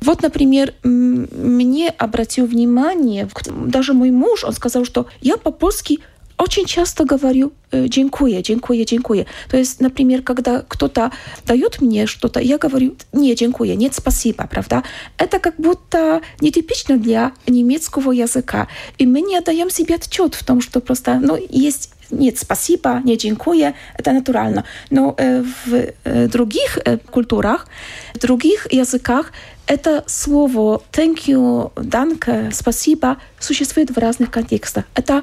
Вот, 0.00 0.22
например, 0.22 0.72
мне 0.82 1.90
обратил 1.90 2.46
внимание, 2.46 3.28
даже 3.66 3.92
мой 3.92 4.10
муж, 4.10 4.44
он 4.44 4.52
сказал, 4.52 4.84
что 4.84 5.06
я 5.20 5.36
по-польски 5.36 6.00
очень 6.38 6.66
часто 6.66 7.04
говорю 7.04 7.52
«dziękuję, 7.72 8.42
dziękuję, 8.42 8.86
dziękuję». 8.86 9.24
То 9.48 9.56
есть, 9.56 9.80
например, 9.80 10.22
когда 10.22 10.62
кто-то 10.68 11.10
дает 11.46 11.80
мне 11.80 12.06
что-то, 12.06 12.40
я 12.40 12.58
говорю 12.58 12.94
«не, 13.12 13.34
dziękuję, 13.34 13.76
нет, 13.76 13.94
спасибо», 13.94 14.46
правда? 14.46 14.82
Это 15.18 15.38
как 15.38 15.54
будто 15.58 16.20
нетипично 16.40 16.98
для 16.98 17.32
немецкого 17.46 18.12
языка. 18.12 18.66
И 18.98 19.06
мы 19.06 19.20
не 19.20 19.36
отдаем 19.36 19.70
себе 19.70 19.94
отчет 19.94 20.34
в 20.34 20.44
том, 20.44 20.60
что 20.60 20.80
просто 20.80 21.20
ну, 21.22 21.38
есть 21.50 21.90
нет, 22.10 22.38
спасибо, 22.38 23.00
не 23.04 23.16
dziękuję, 23.16 23.72
это 23.98 24.12
натурально. 24.12 24.64
Но 24.90 25.14
э, 25.16 25.42
в 25.66 25.74
э, 26.04 26.28
других 26.28 26.78
э, 26.84 26.98
культурах, 27.10 27.66
в 28.14 28.18
других 28.18 28.66
языках 28.72 29.32
это 29.66 30.04
слово 30.06 30.82
thank 30.92 31.26
you, 31.26 31.72
danke, 31.76 32.52
спасибо 32.52 33.16
существует 33.38 33.90
в 33.90 33.98
разных 33.98 34.30
контекстах. 34.30 34.84
Это 34.94 35.22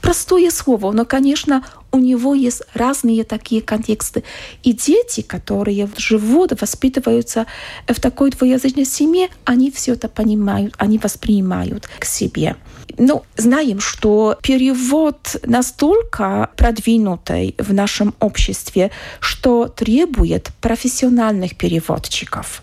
простое 0.00 0.50
слово, 0.50 0.92
но, 0.92 1.04
конечно, 1.04 1.64
у 1.92 1.98
него 1.98 2.34
есть 2.34 2.62
разные 2.74 3.24
такие 3.24 3.62
контексты. 3.62 4.24
И 4.62 4.72
дети, 4.72 5.22
которые 5.22 5.88
живут, 5.96 6.60
воспитываются 6.60 7.46
в 7.86 8.00
такой 8.00 8.30
двуязычной 8.30 8.84
семье, 8.84 9.28
они 9.44 9.70
все 9.70 9.92
это 9.92 10.08
понимают, 10.08 10.74
они 10.78 10.98
воспринимают 10.98 11.88
к 11.98 12.04
себе. 12.04 12.56
Ну, 12.96 13.24
знаем, 13.36 13.80
что 13.80 14.36
перевод 14.42 15.36
настолько 15.44 16.50
продвинутый 16.56 17.54
в 17.58 17.72
нашем 17.72 18.14
обществе, 18.20 18.90
что 19.20 19.68
требует 19.68 20.50
профессиональных 20.60 21.56
переводчиков. 21.56 22.62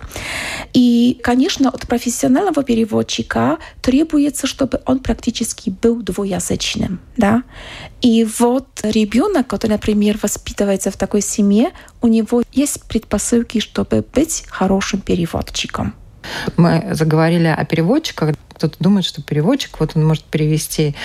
И, 0.74 1.20
конечно, 1.24 1.70
от 1.70 1.88
профессионального 1.88 2.64
переводчика 2.64 3.58
требуется, 3.82 4.48
чтобы 4.48 4.82
он 4.86 5.00
практически 5.00 5.70
был 5.70 6.02
двуязычным. 6.02 7.00
Да? 7.18 7.44
И 8.02 8.28
вот 8.40 8.68
ребенок 8.84 9.48
который, 9.56 9.72
например, 9.72 10.18
воспитывается 10.22 10.92
в 10.92 10.98
такой 10.98 11.22
семье, 11.22 11.72
у 12.02 12.08
него 12.08 12.44
есть 12.52 12.84
предпосылки, 12.84 13.60
чтобы 13.60 14.06
быть 14.14 14.44
хорошим 14.50 15.02
переводчиком. 15.02 15.94
Мы 16.58 16.88
заговорили 16.92 17.48
о 17.48 17.64
переводчиках. 17.66 18.36
Кто-то 18.54 18.76
думает, 18.80 19.06
что 19.06 19.22
переводчик, 19.22 19.80
вот 19.80 19.92
он 19.96 20.06
может 20.06 20.24
перевести 20.24 20.96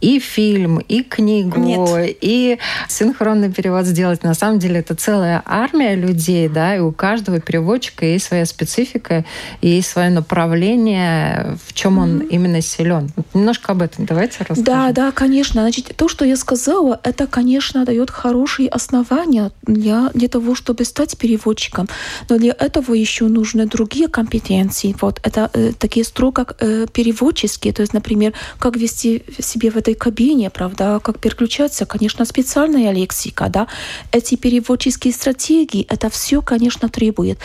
и 0.00 0.18
фильм, 0.18 0.78
и 0.78 1.02
книгу, 1.02 1.60
Нет. 1.60 2.16
и 2.20 2.58
синхронный 2.88 3.52
перевод 3.52 3.86
сделать. 3.86 4.22
На 4.22 4.34
самом 4.34 4.58
деле 4.58 4.80
это 4.80 4.94
целая 4.94 5.42
армия 5.44 5.94
людей, 5.94 6.48
да, 6.48 6.76
и 6.76 6.80
у 6.80 6.92
каждого 6.92 7.40
переводчика 7.40 8.06
есть 8.06 8.26
своя 8.26 8.46
специфика, 8.46 9.24
и 9.60 9.68
есть 9.68 9.88
свое 9.88 10.10
направление, 10.10 11.56
в 11.66 11.72
чем 11.72 11.98
он 11.98 12.20
mm-hmm. 12.20 12.28
именно 12.28 12.60
силен. 12.60 13.10
немножко 13.34 13.72
об 13.72 13.82
этом 13.82 14.06
давайте 14.06 14.38
расскажем. 14.40 14.64
Да, 14.64 14.92
да, 14.92 15.12
конечно. 15.12 15.62
Значит, 15.62 15.92
то, 15.96 16.08
что 16.08 16.24
я 16.24 16.36
сказала, 16.36 17.00
это, 17.02 17.26
конечно, 17.26 17.84
дает 17.84 18.10
хорошие 18.10 18.68
основания 18.68 19.50
для, 19.62 20.10
для 20.14 20.28
того, 20.28 20.54
чтобы 20.54 20.84
стать 20.84 21.16
переводчиком. 21.18 21.88
Но 22.28 22.38
для 22.38 22.54
этого 22.58 22.94
еще 22.94 23.24
нужны 23.24 23.66
другие 23.66 24.08
компетенции. 24.08 24.94
Вот 25.00 25.20
это 25.22 25.50
э, 25.52 25.72
такие 25.78 26.04
строго 26.04 26.46
э, 26.60 26.86
переводческие, 26.92 27.72
то 27.72 27.82
есть, 27.82 27.92
например, 27.92 28.32
как 28.58 28.76
вести 28.76 29.22
себе 29.38 29.70
в 29.70 29.76
этой 29.76 29.87
кабине, 29.94 30.50
правда, 30.50 31.00
как 31.02 31.18
переключаться, 31.18 31.86
конечно, 31.86 32.24
специальная 32.24 32.92
лексика, 32.92 33.48
да, 33.48 33.66
эти 34.12 34.36
переводческие 34.36 35.12
стратегии, 35.12 35.86
это 35.88 36.10
все, 36.10 36.42
конечно, 36.42 36.88
требует. 36.88 37.38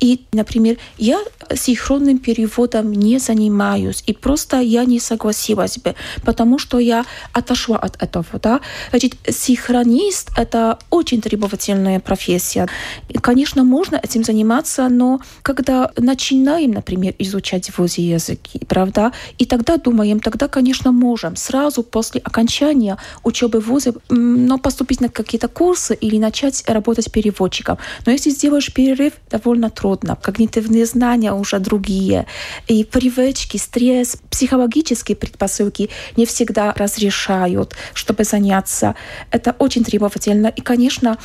И, 0.00 0.20
например, 0.32 0.78
я 0.98 1.20
синхронным 1.54 2.18
переводом 2.18 2.92
не 2.92 3.18
занимаюсь, 3.18 4.02
и 4.06 4.12
просто 4.12 4.60
я 4.60 4.84
не 4.84 5.00
согласилась 5.00 5.78
бы, 5.78 5.94
потому 6.24 6.58
что 6.58 6.78
я 6.78 7.04
отошла 7.32 7.78
от 7.78 8.02
этого, 8.02 8.26
да. 8.42 8.60
Значит, 8.90 9.14
синхронист— 9.28 10.30
это 10.36 10.78
очень 10.90 11.20
требовательная 11.20 12.00
профессия. 12.00 12.68
И, 13.08 13.18
конечно, 13.18 13.64
можно 13.64 13.96
этим 13.96 14.24
заниматься, 14.24 14.88
но 14.88 15.20
когда 15.42 15.90
начинаем, 15.96 16.72
например, 16.72 17.14
изучать 17.18 17.70
в 17.70 17.78
ВУЗе 17.78 18.10
языки, 18.10 18.60
правда, 18.68 19.12
и 19.38 19.44
тогда 19.44 19.76
думаем, 19.76 20.20
тогда, 20.20 20.48
конечно, 20.48 20.92
можем 20.92 21.36
сразу 21.36 21.81
после 21.82 22.20
окончания 22.20 22.98
учебы 23.24 23.60
в 23.60 23.66
ВУЗе 23.66 23.94
но 24.08 24.58
поступить 24.58 25.00
на 25.00 25.08
какие-то 25.08 25.48
курсы 25.48 25.94
или 25.94 26.18
начать 26.18 26.64
работать 26.68 27.10
переводчиком. 27.10 27.78
Но 28.06 28.12
если 28.12 28.30
сделаешь 28.30 28.72
перерыв, 28.72 29.14
довольно 29.30 29.70
трудно. 29.70 30.16
Когнитивные 30.16 30.86
знания 30.86 31.32
уже 31.32 31.58
другие. 31.58 32.26
И 32.68 32.84
привычки, 32.84 33.56
стресс, 33.56 34.16
психологические 34.30 35.16
предпосылки 35.16 35.90
не 36.16 36.26
всегда 36.26 36.72
разрешают, 36.72 37.74
чтобы 37.94 38.24
заняться. 38.24 38.94
Это 39.30 39.54
очень 39.58 39.84
требовательно. 39.84 40.48
И, 40.48 40.60
конечно, 40.60 41.18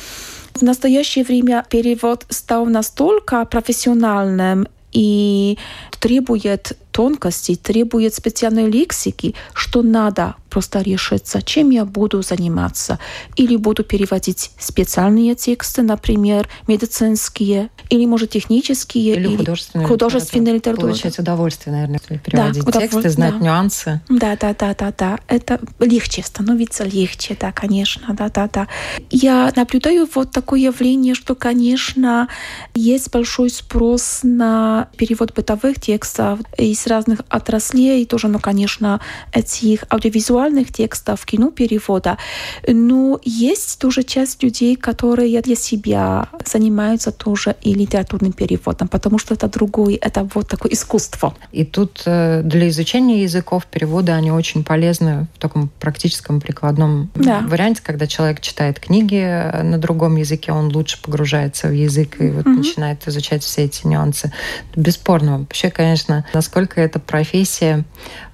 в 0.54 0.62
настоящее 0.62 1.24
время 1.24 1.64
перевод 1.68 2.26
стал 2.30 2.66
настолько 2.66 3.44
профессиональным 3.44 4.66
и 4.92 5.58
требует 6.00 6.76
тонкостей, 6.98 7.54
требует 7.54 8.12
специальной 8.12 8.68
лексики, 8.68 9.36
что 9.54 9.82
надо 9.82 10.34
просто 10.50 10.80
решиться, 10.80 11.42
чем 11.42 11.70
я 11.70 11.84
буду 11.84 12.22
заниматься. 12.22 12.98
Или 13.36 13.54
буду 13.54 13.84
переводить 13.84 14.50
специальные 14.58 15.36
тексты, 15.36 15.82
например, 15.82 16.48
медицинские, 16.66 17.70
или, 17.90 18.04
может, 18.06 18.30
технические, 18.30 19.14
или, 19.14 19.28
или 19.28 19.36
художественные, 19.36 19.86
художественные 19.86 20.54
литературы. 20.54 20.88
Получать 20.88 21.18
удовольствие, 21.20 21.72
наверное, 21.76 22.00
переводить 22.18 22.64
да, 22.64 22.80
тексты, 22.80 23.10
знать 23.10 23.38
да. 23.38 23.44
нюансы. 23.44 24.00
Да, 24.08 24.36
да, 24.36 24.54
да, 24.58 24.74
да, 24.74 24.92
да. 24.98 25.20
Это 25.28 25.60
легче, 25.78 26.24
становится 26.24 26.82
легче, 26.82 27.36
да, 27.38 27.52
конечно, 27.52 28.12
да, 28.14 28.28
да, 28.28 28.48
да. 28.52 28.66
Я 29.10 29.52
наблюдаю 29.54 30.08
вот 30.12 30.32
такое 30.32 30.58
явление, 30.58 31.14
что, 31.14 31.36
конечно, 31.36 32.26
есть 32.74 33.12
большой 33.12 33.50
спрос 33.50 34.20
на 34.24 34.88
перевод 34.96 35.32
бытовых 35.34 35.80
текстов 35.80 36.40
из 36.56 36.87
разных 36.88 37.20
отраслей, 37.28 38.04
тоже, 38.06 38.28
ну, 38.28 38.38
конечно, 38.38 39.00
этих 39.32 39.84
аудиовизуальных 39.90 40.72
текстов, 40.72 41.24
кино 41.24 41.50
перевода. 41.50 42.18
Но 42.66 43.20
есть 43.24 43.78
тоже 43.78 44.02
часть 44.02 44.42
людей, 44.42 44.76
которые 44.76 45.40
для 45.42 45.56
себя 45.56 46.28
занимаются 46.44 47.12
тоже 47.12 47.56
и 47.62 47.74
литературным 47.74 48.32
переводом, 48.32 48.88
потому 48.88 49.18
что 49.18 49.34
это 49.34 49.48
другой, 49.48 49.94
это 49.94 50.28
вот 50.34 50.48
такое 50.48 50.72
искусство. 50.72 51.34
И 51.52 51.64
тут 51.64 52.02
э, 52.06 52.42
для 52.42 52.68
изучения 52.68 53.22
языков 53.22 53.66
перевода 53.66 54.14
они 54.14 54.30
очень 54.30 54.64
полезны 54.64 55.26
в 55.34 55.38
таком 55.38 55.68
практическом 55.80 56.40
прикладном 56.40 57.10
да. 57.14 57.40
варианте, 57.40 57.82
когда 57.84 58.06
человек 58.06 58.40
читает 58.40 58.80
книги 58.80 59.20
э, 59.20 59.62
на 59.62 59.78
другом 59.78 60.16
языке, 60.16 60.52
он 60.52 60.74
лучше 60.74 61.00
погружается 61.02 61.68
в 61.68 61.72
язык 61.72 62.20
и 62.20 62.30
вот 62.30 62.46
mm-hmm. 62.46 62.56
начинает 62.56 63.08
изучать 63.08 63.42
все 63.42 63.64
эти 63.64 63.86
нюансы. 63.86 64.32
Бесспорно. 64.74 65.38
Вообще, 65.40 65.70
конечно, 65.70 66.24
насколько 66.32 66.77
эта 66.80 66.98
профессия, 66.98 67.84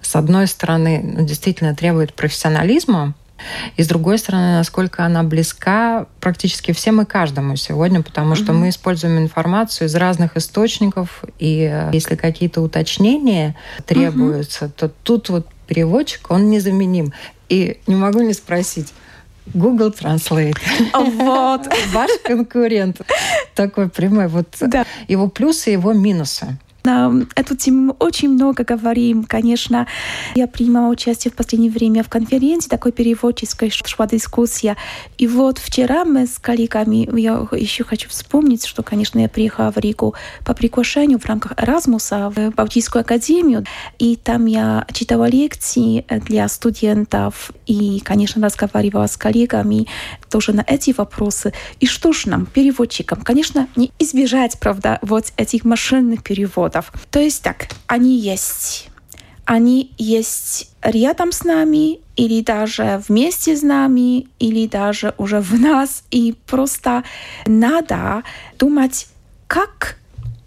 с 0.00 0.16
одной 0.16 0.46
стороны, 0.46 1.00
ну, 1.02 1.24
действительно 1.24 1.74
требует 1.74 2.14
профессионализма, 2.14 3.14
и 3.76 3.82
с 3.82 3.88
другой 3.88 4.18
стороны, 4.18 4.58
насколько 4.58 5.04
она 5.04 5.22
близка 5.22 6.06
практически 6.20 6.72
всем 6.72 7.00
и 7.00 7.04
каждому 7.04 7.56
сегодня, 7.56 8.02
потому 8.02 8.36
что 8.36 8.52
mm-hmm. 8.52 8.56
мы 8.56 8.68
используем 8.68 9.18
информацию 9.18 9.88
из 9.88 9.94
разных 9.94 10.36
источников, 10.36 11.24
и 11.38 11.68
э, 11.70 11.90
если 11.92 12.14
какие-то 12.14 12.60
уточнения 12.62 13.56
требуются, 13.86 14.66
mm-hmm. 14.66 14.72
то 14.76 14.88
тут 14.88 15.28
вот 15.28 15.48
переводчик, 15.66 16.30
он 16.30 16.50
незаменим. 16.50 17.12
И 17.48 17.80
не 17.86 17.96
могу 17.96 18.20
не 18.20 18.32
спросить, 18.32 18.94
Google 19.52 19.90
Translate. 19.90 20.56
Вот. 20.94 21.68
Ваш 21.92 22.10
конкурент. 22.24 23.00
Такой 23.54 23.88
прямой. 23.88 24.28
Вот 24.28 24.48
да. 24.60 24.86
его 25.06 25.28
плюсы, 25.28 25.70
его 25.70 25.92
минусы. 25.92 26.58
На 26.84 27.10
эту 27.34 27.56
тему 27.56 27.96
очень 27.98 28.28
много 28.28 28.62
говорим. 28.62 29.24
Конечно, 29.24 29.86
я 30.34 30.46
принимала 30.46 30.90
участие 30.90 31.32
в 31.32 31.34
последнее 31.34 31.70
время 31.70 32.02
в 32.02 32.10
конференции, 32.10 32.68
такой 32.68 32.92
переводческой 32.92 33.70
шла 33.70 34.06
дискуссия. 34.06 34.76
И 35.16 35.26
вот 35.26 35.56
вчера 35.56 36.04
мы 36.04 36.26
с 36.26 36.38
коллегами, 36.38 37.08
я 37.18 37.46
еще 37.52 37.84
хочу 37.84 38.10
вспомнить, 38.10 38.66
что, 38.66 38.82
конечно, 38.82 39.18
я 39.18 39.30
приехала 39.30 39.72
в 39.72 39.78
Ригу 39.78 40.14
по 40.44 40.52
приглашению 40.52 41.18
в 41.18 41.24
рамках 41.24 41.52
Erasmus 41.52 42.30
в 42.30 42.54
Балтийскую 42.54 43.00
академию, 43.00 43.64
и 43.98 44.16
там 44.16 44.44
я 44.44 44.86
читала 44.92 45.24
лекции 45.24 46.04
для 46.26 46.46
студентов 46.48 47.50
и, 47.64 48.00
конечно, 48.00 48.42
разговаривала 48.42 49.06
с 49.06 49.16
коллегами 49.16 49.86
тоже 50.34 50.52
на 50.52 50.64
эти 50.66 50.92
вопросы. 50.98 51.52
И 51.78 51.86
что 51.86 52.12
ж 52.12 52.26
нам, 52.26 52.46
переводчикам, 52.46 53.20
конечно, 53.20 53.68
не 53.76 53.92
избежать, 54.00 54.58
правда, 54.58 54.98
вот 55.00 55.32
этих 55.36 55.64
машинных 55.64 56.24
переводов. 56.24 56.92
То 57.12 57.20
есть 57.20 57.40
так, 57.44 57.68
они 57.86 58.18
есть. 58.18 58.88
Они 59.44 59.92
есть 59.96 60.72
рядом 60.82 61.30
с 61.30 61.44
нами, 61.44 62.00
или 62.16 62.40
даже 62.40 63.00
вместе 63.06 63.56
с 63.56 63.62
нами, 63.62 64.26
или 64.40 64.66
даже 64.66 65.14
уже 65.18 65.38
в 65.38 65.52
нас. 65.60 66.02
И 66.10 66.34
просто 66.46 67.04
надо 67.46 68.24
думать, 68.58 69.06
как 69.46 69.98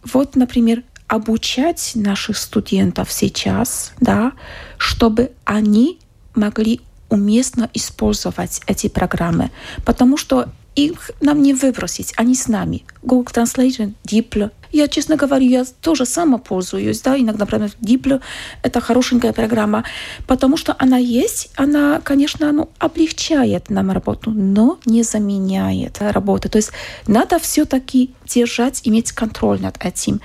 вот, 0.04 0.36
например, 0.36 0.84
обучать 1.08 1.93
наших 1.95 2.38
студентов 2.38 3.10
сейчас, 3.10 3.93
да, 4.02 4.34
чтобы 4.78 5.32
они 5.45 5.97
могли 6.36 6.82
уместно 7.10 7.70
использовать 7.74 8.62
эти 8.67 8.88
программы. 8.88 9.52
Потому 9.86 10.17
что 10.17 10.48
их 10.78 11.12
нам 11.22 11.41
не 11.41 11.54
выбросить, 11.54 12.13
они 12.17 12.36
с 12.36 12.48
нами. 12.48 12.84
Google 13.02 13.32
Translation, 13.34 13.93
Diplo. 14.08 14.52
Я, 14.72 14.88
честно 14.88 15.15
говоря, 15.15 15.43
я 15.43 15.65
тоже 15.82 16.06
сама 16.06 16.38
пользуюсь, 16.38 17.02
да, 17.02 17.17
иногда, 17.17 17.46
например, 17.46 17.72
Diplo— 17.82 18.22
это 18.63 18.80
хорошенькая 18.80 19.34
программа, 19.34 19.86
потому 20.28 20.56
что 20.56 20.76
она 20.78 20.98
есть, 20.98 21.50
она, 21.56 22.00
конечно, 22.04 22.52
ну, 22.52 22.70
облегчает 22.78 23.70
нам 23.70 23.91
работу, 23.91 24.30
но 24.30 24.78
не 24.86 25.04
заменяет 25.04 25.98
работу. 26.00 26.48
То 26.50 26.58
есть 26.58 26.72
надо 27.08 27.39
все-таки 27.39 28.13
держать, 28.26 28.82
иметь 28.84 29.13
контроль 29.13 29.60
над 29.60 29.84
этим. 29.84 30.22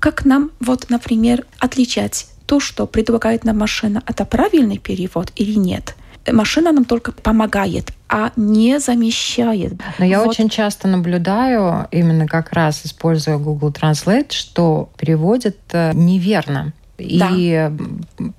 Как 0.00 0.24
нам, 0.24 0.50
вот, 0.58 0.90
например, 0.90 1.46
отличать 1.60 2.26
то, 2.46 2.58
что 2.58 2.86
предлагает 2.86 3.44
нам 3.44 3.58
машина, 3.58 4.02
это 4.06 4.24
правильный 4.24 4.78
перевод 4.78 5.30
или 5.36 5.54
нет— 5.54 5.94
машина 6.30 6.72
нам 6.72 6.84
только 6.84 7.12
помогает, 7.12 7.92
а 8.08 8.30
не 8.36 8.78
замещает. 8.78 9.74
Но 9.98 10.04
я 10.04 10.20
вот. 10.20 10.28
очень 10.28 10.48
часто 10.48 10.88
наблюдаю, 10.88 11.86
именно 11.90 12.26
как 12.26 12.52
раз 12.52 12.82
используя 12.84 13.38
Google 13.38 13.70
Translate, 13.70 14.32
что 14.32 14.90
переводит 14.96 15.58
э, 15.72 15.92
неверно. 15.94 16.72
И 16.98 17.18
да. 17.18 17.72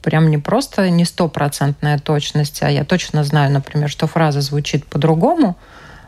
прям 0.01 0.29
не 0.29 0.37
просто 0.37 0.89
не 0.89 1.05
стопроцентная 1.05 1.99
точность, 1.99 2.63
а 2.63 2.69
я 2.69 2.85
точно 2.85 3.23
знаю, 3.23 3.51
например, 3.51 3.89
что 3.89 4.07
фраза 4.07 4.41
звучит 4.41 4.85
по-другому. 4.85 5.57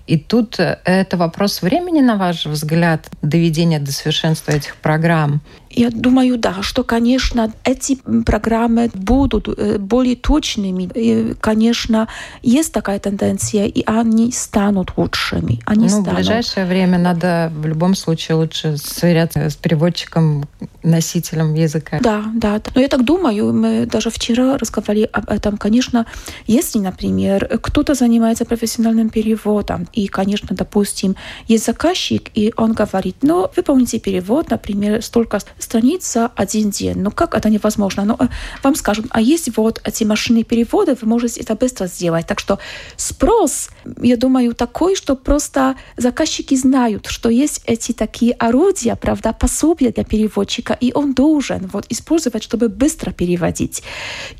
И 0.08 0.18
тут 0.18 0.60
э, 0.60 0.80
это 0.86 1.18
вопрос 1.18 1.62
времени, 1.62 2.02
на 2.02 2.16
ваш 2.16 2.46
взгляд, 2.46 3.10
доведения 3.22 3.80
до 3.80 3.92
совершенства 3.92 4.52
этих 4.52 4.76
программ? 4.78 5.42
Я 5.76 5.90
думаю, 5.92 6.38
да, 6.38 6.62
что, 6.62 6.84
конечно, 6.84 7.52
эти 7.66 7.98
программы 8.26 8.90
будут 8.94 9.50
э, 9.50 9.78
более 9.78 10.16
точными. 10.16 10.90
И, 10.96 11.36
конечно, 11.42 12.08
есть 12.42 12.72
такая 12.72 13.00
тенденция, 13.00 13.66
и 13.66 13.84
они 13.86 14.32
станут 14.32 14.94
лучшими. 14.96 15.60
Они 15.66 15.84
ну, 15.84 15.90
станут. 15.90 16.12
в 16.12 16.16
ближайшее 16.16 16.66
время 16.66 16.98
надо 16.98 17.52
в 17.54 17.66
любом 17.68 17.96
случае 17.96 18.38
лучше 18.38 18.78
сверяться 18.78 19.50
с 19.50 19.56
переводчиком, 19.56 20.46
носителем 20.82 21.54
языка. 21.54 22.00
Да, 22.02 22.24
да. 22.34 22.62
Но 22.74 22.82
я 22.82 22.88
так 22.88 23.04
думаю, 23.04 23.54
мы 23.54 23.86
даже 23.86 24.10
вчера 24.10 24.58
разговаривали 24.58 25.10
об 25.12 25.30
этом. 25.30 25.58
Конечно, 25.58 26.06
если, 26.48 26.80
например, 26.80 27.60
кто-то 27.62 27.96
занимается 27.96 28.46
профессиональным 28.46 29.10
переводом, 29.10 29.88
и, 29.92 30.08
конечно, 30.08 30.56
допустим, 30.56 31.16
есть 31.48 31.66
заказчик, 31.66 32.30
и 32.34 32.54
он 32.56 32.74
говорит, 32.74 33.18
ну, 33.22 33.50
выполните 33.56 34.00
перевод, 34.00 34.52
например, 34.52 35.02
столько 35.02 35.40
страница 35.66 36.32
один 36.36 36.70
день. 36.70 36.98
Ну 36.98 37.12
как 37.12 37.36
это 37.36 37.50
невозможно? 37.50 38.06
Ну, 38.06 38.16
э, 38.20 38.28
вам 38.64 38.76
скажут, 38.76 39.06
а 39.10 39.22
есть 39.22 39.58
вот 39.58 39.82
эти 39.84 40.06
машины 40.06 40.44
перевода, 40.44 40.96
вы 41.02 41.08
можете 41.08 41.42
это 41.42 41.56
быстро 41.56 41.88
сделать. 41.88 42.28
Так 42.28 42.40
что 42.40 42.60
спрос, 42.96 43.70
я 44.02 44.18
думаю, 44.18 44.54
такой, 44.54 44.96
что 44.96 45.16
просто 45.16 45.76
заказчики 45.98 46.56
знают, 46.56 47.08
что 47.08 47.30
есть 47.30 47.62
эти 47.66 47.92
такие 47.92 48.34
орудия, 48.34 48.96
правда, 48.96 49.34
пособия 49.34 49.92
для 49.92 50.04
переводчика, 50.04 50.74
и 50.74 50.92
он 50.94 51.14
должен 51.14 51.68
вот 51.74 51.86
использовать, 51.90 52.44
чтобы 52.44 52.70
быстро 52.70 53.12
переводить. 53.12 53.84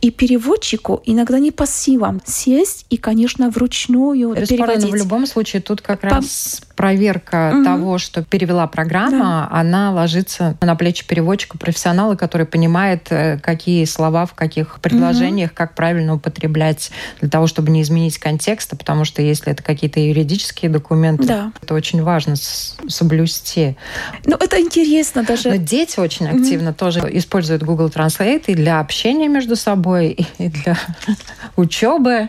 И 0.02 0.12
переводчику 0.12 1.02
иногда 1.06 1.40
не 1.40 1.52
по 1.52 1.68
силам 1.68 2.22
сесть 2.26 2.86
и, 2.90 2.98
конечно, 2.98 3.50
вручную 3.50 4.36
переводить. 4.36 4.92
в 4.92 4.96
любом 4.96 5.28
случае 5.28 5.62
тут 5.62 5.82
как 5.82 6.04
раз 6.04 6.62
проверка 6.76 7.54
угу. 7.54 7.64
того, 7.64 7.98
что 7.98 8.24
перевела 8.24 8.68
программа, 8.68 9.48
да. 9.50 9.60
она 9.60 9.92
ложится 9.92 10.58
на 10.62 10.76
плечи 10.76 11.06
переводчика, 11.16 11.58
профессионала, 11.58 12.16
который 12.16 12.46
понимает, 12.46 13.08
э, 13.10 13.40
какие 13.42 13.86
слова 13.86 14.26
в 14.26 14.34
каких 14.34 14.82
предложениях, 14.82 15.52
угу. 15.52 15.56
как 15.56 15.74
правильно 15.74 16.16
употреблять 16.16 16.92
для 17.22 17.30
того, 17.30 17.48
чтобы 17.48 17.72
не 17.72 17.82
изменить 17.84 18.18
контекста, 18.18 18.76
потому 18.76 19.06
что 19.06 19.22
если 19.22 19.54
это 19.54 19.64
какие-то 19.64 20.02
юридические 20.02 20.70
документы, 20.70 21.24
да. 21.26 21.52
это 21.62 21.74
очень 21.74 22.04
важно 22.04 22.36
соблюсти. 22.36 23.78
Ну, 24.26 24.36
это 24.36 24.60
интересно 24.60 25.24
даже. 25.24 25.52
Но 25.52 25.56
дети 25.56 26.02
очень 26.02 26.28
активно 26.28 26.72
угу. 26.72 26.78
тоже 26.78 27.00
используют 27.14 27.64
Google 27.64 27.88
Translate 27.88 28.44
и 28.48 28.56
для 28.56 28.82
общения 28.82 29.30
между 29.30 29.56
собой, 29.56 30.28
и 30.38 30.50
для 30.50 30.78
учебы. 31.56 32.28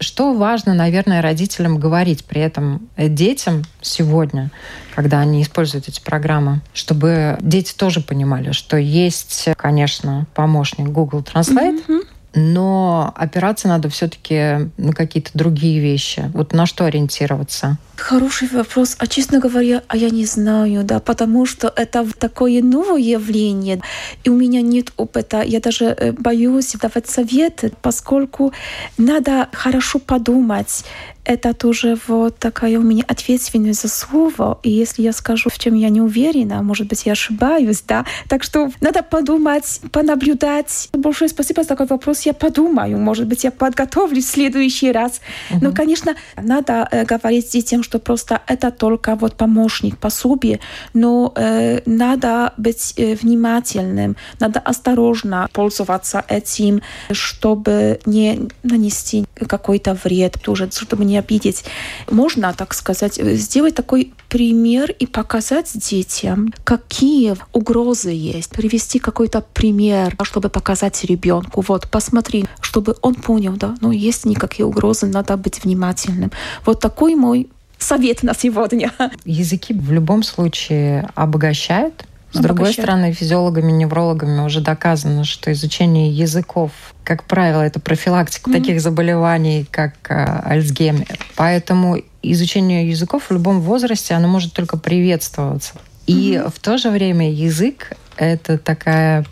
Что 0.00 0.34
важно, 0.34 0.74
наверное, 0.74 1.22
родителям 1.22 1.78
говорить 1.78 2.24
при 2.24 2.40
этом 2.40 2.88
детям, 2.96 3.62
сегодня, 3.80 4.50
когда 4.94 5.20
они 5.20 5.42
используют 5.42 5.88
эти 5.88 6.00
программы, 6.00 6.60
чтобы 6.72 7.36
дети 7.40 7.74
тоже 7.74 8.00
понимали, 8.00 8.52
что 8.52 8.76
есть, 8.76 9.48
конечно, 9.56 10.26
помощник 10.34 10.88
Google 10.88 11.20
Translate, 11.20 11.86
mm-hmm 11.86 12.14
но 12.34 13.12
опираться 13.16 13.68
надо 13.68 13.88
все-таки 13.88 14.70
на 14.76 14.92
какие-то 14.92 15.30
другие 15.34 15.80
вещи. 15.80 16.30
Вот 16.34 16.52
на 16.52 16.66
что 16.66 16.84
ориентироваться? 16.84 17.78
Хороший 17.96 18.48
вопрос. 18.48 18.96
А 18.98 19.06
честно 19.06 19.38
говоря, 19.38 19.82
а 19.86 19.96
я 19.96 20.10
не 20.10 20.26
знаю, 20.26 20.82
да, 20.82 20.98
потому 20.98 21.46
что 21.46 21.72
это 21.74 22.06
такое 22.18 22.60
новое 22.60 23.00
явление, 23.00 23.80
и 24.24 24.30
у 24.30 24.36
меня 24.36 24.62
нет 24.62 24.92
опыта. 24.96 25.42
Я 25.42 25.60
даже 25.60 25.84
э, 25.84 26.12
боюсь 26.12 26.72
давать 26.72 27.08
советы, 27.08 27.72
поскольку 27.82 28.52
надо 28.98 29.48
хорошо 29.52 30.00
подумать, 30.00 30.84
это 31.24 31.54
тоже 31.54 31.98
вот 32.06 32.38
такая 32.38 32.78
у 32.78 32.82
меня 32.82 33.04
ответственность 33.06 33.82
за 33.82 33.88
слово. 33.88 34.58
И 34.62 34.70
если 34.70 35.02
я 35.02 35.12
скажу, 35.12 35.50
в 35.50 35.58
чем 35.58 35.74
я 35.74 35.88
не 35.88 36.00
уверена, 36.00 36.62
может 36.62 36.86
быть, 36.86 37.06
я 37.06 37.12
ошибаюсь, 37.12 37.82
да. 37.86 38.04
Так 38.28 38.42
что 38.42 38.70
надо 38.80 39.02
подумать, 39.02 39.80
понаблюдать. 39.90 40.88
Большое 40.92 41.28
спасибо 41.28 41.62
за 41.62 41.68
такой 41.70 41.86
вопрос. 41.86 42.22
Я 42.22 42.34
подумаю, 42.34 42.98
может 42.98 43.26
быть, 43.26 43.44
я 43.44 43.50
подготовлюсь 43.50 44.26
в 44.26 44.30
следующий 44.30 44.92
раз. 44.92 45.20
Угу. 45.50 45.58
Но, 45.64 45.72
конечно, 45.72 46.14
надо 46.36 46.88
э, 46.90 47.04
говорить 47.04 47.50
детям, 47.50 47.82
что 47.82 47.98
просто 47.98 48.42
это 48.46 48.70
только 48.70 49.14
вот 49.14 49.34
помощник, 49.34 49.98
пособие, 49.98 50.60
но 50.92 51.32
э, 51.36 51.80
надо 51.86 52.52
быть 52.56 52.94
э, 52.96 53.14
внимательным, 53.14 54.16
надо 54.40 54.60
осторожно 54.60 55.48
пользоваться 55.52 56.24
этим, 56.28 56.82
чтобы 57.10 58.00
не 58.06 58.48
нанести 58.62 59.24
какой-то 59.48 59.96
вред, 60.04 60.38
тоже, 60.42 60.68
чтобы 60.70 61.04
не 61.04 61.13
не 61.14 61.18
обидеть. 61.18 61.64
Можно, 62.10 62.52
так 62.52 62.74
сказать, 62.74 63.14
сделать 63.14 63.74
такой 63.74 64.12
пример 64.28 64.90
и 64.90 65.06
показать 65.06 65.70
детям, 65.74 66.52
какие 66.64 67.36
угрозы 67.52 68.10
есть. 68.10 68.50
Привести 68.50 68.98
какой-то 68.98 69.40
пример, 69.40 70.16
чтобы 70.22 70.48
показать 70.48 71.04
ребенку. 71.04 71.64
Вот, 71.68 71.88
посмотри, 71.90 72.46
чтобы 72.60 72.96
он 73.02 73.14
понял, 73.14 73.52
да, 73.56 73.74
ну, 73.80 73.92
есть 73.92 74.26
никакие 74.26 74.66
угрозы, 74.66 75.06
надо 75.06 75.36
быть 75.36 75.64
внимательным. 75.64 76.30
Вот 76.66 76.80
такой 76.80 77.14
мой 77.14 77.48
совет 77.78 78.22
на 78.22 78.34
сегодня. 78.34 78.90
Языки 79.24 79.74
в 79.74 79.92
любом 79.92 80.22
случае 80.22 81.08
обогащают 81.14 82.04
с 82.34 82.38
другой 82.40 82.72
стороны, 82.72 83.12
физиологами, 83.12 83.72
неврологами 83.72 84.40
уже 84.44 84.60
доказано, 84.60 85.24
что 85.24 85.52
изучение 85.52 86.10
языков, 86.10 86.72
как 87.04 87.24
правило, 87.24 87.62
это 87.62 87.80
профилактика 87.80 88.50
mm-hmm. 88.50 88.52
таких 88.52 88.80
заболеваний, 88.80 89.66
как 89.70 89.94
э, 90.08 90.42
Альцгеймер. 90.44 91.18
Поэтому 91.36 91.98
изучение 92.22 92.88
языков 92.88 93.24
в 93.28 93.32
любом 93.32 93.60
возрасте, 93.60 94.14
оно 94.14 94.28
может 94.28 94.52
только 94.52 94.76
приветствоваться. 94.76 95.74
И 96.06 96.32
mm-hmm. 96.32 96.52
в 96.54 96.58
то 96.58 96.76
же 96.76 96.90
время 96.90 97.32
язык— 97.32 97.92
это 98.16 98.58
такая 98.58 99.24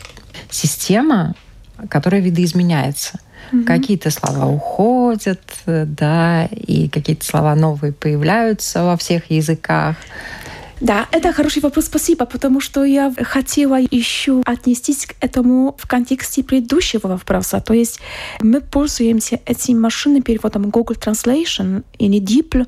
система, 0.51 1.35
которая 1.89 2.21
видоизменяется. 2.21 3.19
Угу. 3.53 3.65
Какие-то 3.65 4.11
слова 4.11 4.47
уходят, 4.47 5.43
да, 5.67 6.47
и 6.47 6.89
какие-то 6.89 7.25
слова 7.25 7.55
новые 7.55 7.93
появляются 7.93 8.85
во 8.85 8.97
всех 8.97 9.31
языках. 9.31 9.97
Да, 10.83 11.07
это 11.13 11.33
хороший 11.33 11.63
вопрос, 11.63 11.85
спасибо, 11.85 12.27
потому 12.27 12.61
что 12.61 12.83
я 12.83 13.15
хотела 13.23 13.79
еще 13.79 14.43
отнестись 14.45 15.07
к 15.07 15.15
этому 15.21 15.77
в 15.79 15.87
контексте 15.87 16.43
предыдущего 16.43 17.07
вопроса. 17.07 17.61
То 17.61 17.73
есть 17.73 18.01
мы 18.41 18.61
пользуемся 18.61 19.39
этим 19.47 19.81
машинным 19.81 20.23
переводом 20.23 20.71
Google 20.71 20.97
Translation 20.97 21.85
или 21.99 22.21
DeepL, 22.21 22.67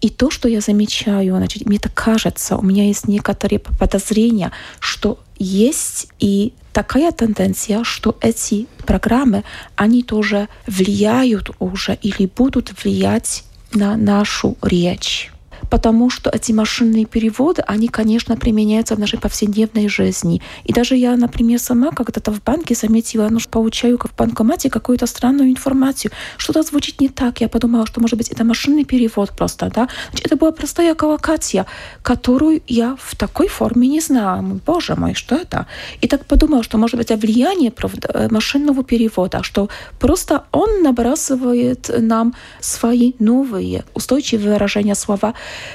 и 0.00 0.10
то, 0.10 0.30
что 0.30 0.48
я 0.48 0.60
замечаю, 0.60 1.36
значит, 1.36 1.64
мне 1.64 1.78
так 1.78 1.94
кажется, 1.94 2.56
у 2.56 2.62
меня 2.62 2.88
есть 2.88 3.06
некоторые 3.06 3.60
подозрения, 3.60 4.50
что 4.80 5.20
есть 5.38 6.08
и 6.18 6.54
такая 6.72 7.12
тенденция, 7.12 7.84
что 7.84 8.18
эти 8.20 8.66
программы, 8.84 9.44
они 9.76 10.02
тоже 10.02 10.48
влияют 10.66 11.50
уже 11.60 11.96
или 12.02 12.26
будут 12.26 12.82
влиять 12.82 13.44
на 13.72 13.96
нашу 13.96 14.56
речь 14.60 15.30
потому 15.70 16.10
что 16.10 16.30
эти 16.30 16.52
машинные 16.52 17.04
переводы, 17.04 17.62
они, 17.66 17.88
конечно, 17.88 18.36
применяются 18.36 18.94
в 18.94 18.98
нашей 18.98 19.18
повседневной 19.18 19.88
жизни. 19.88 20.40
И 20.64 20.72
даже 20.72 20.96
я, 20.96 21.16
например, 21.16 21.58
сама 21.58 21.90
когда-то 21.90 22.32
в 22.32 22.42
банке 22.42 22.74
заметила, 22.74 23.28
ну, 23.30 23.38
получаю 23.50 23.98
в 23.98 24.16
банкомате 24.16 24.70
какую-то 24.70 25.06
странную 25.06 25.50
информацию. 25.50 26.12
Что-то 26.36 26.62
звучит 26.62 27.00
не 27.00 27.08
так. 27.08 27.40
Я 27.40 27.48
подумала, 27.48 27.86
что, 27.86 28.00
может 28.00 28.18
быть, 28.18 28.28
это 28.28 28.44
машинный 28.44 28.84
перевод 28.84 29.30
просто, 29.36 29.70
да. 29.74 29.88
Значит, 30.10 30.26
это 30.26 30.36
была 30.36 30.52
простая 30.52 30.94
коллокация, 30.94 31.66
которую 32.02 32.62
я 32.66 32.96
в 33.00 33.16
такой 33.16 33.48
форме 33.48 33.88
не 33.88 34.00
знала. 34.00 34.42
Боже 34.66 34.94
мой, 34.96 35.14
что 35.14 35.34
это? 35.34 35.66
И 36.00 36.08
так 36.08 36.26
подумала, 36.26 36.62
что, 36.62 36.78
может 36.78 36.96
быть, 36.96 37.10
это 37.10 37.20
влияние 37.20 37.70
правда, 37.70 38.08
э, 38.14 38.28
машинного 38.30 38.84
перевода, 38.84 39.42
что 39.42 39.68
просто 39.98 40.44
он 40.52 40.82
набрасывает 40.82 41.90
нам 41.98 42.34
свои 42.60 43.12
новые 43.18 43.84
устойчивые 43.94 44.52
выражения 44.54 44.94
слова, 44.94 45.34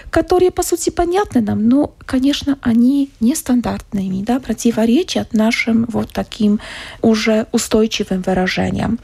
которые, 0.09 0.51
по 0.51 0.63
сути, 0.63 0.89
понятны 0.89 1.41
нам, 1.41 1.67
но, 1.67 1.93
конечно, 2.05 2.57
они 2.61 3.09
нестандартными, 3.19 4.23
да, 4.23 4.39
противоречат 4.39 5.33
нашим 5.33 5.85
вот 5.89 6.11
таким 6.11 6.59
уже 7.01 7.45
устойчивым 7.51 8.21
выражениям. 8.21 8.99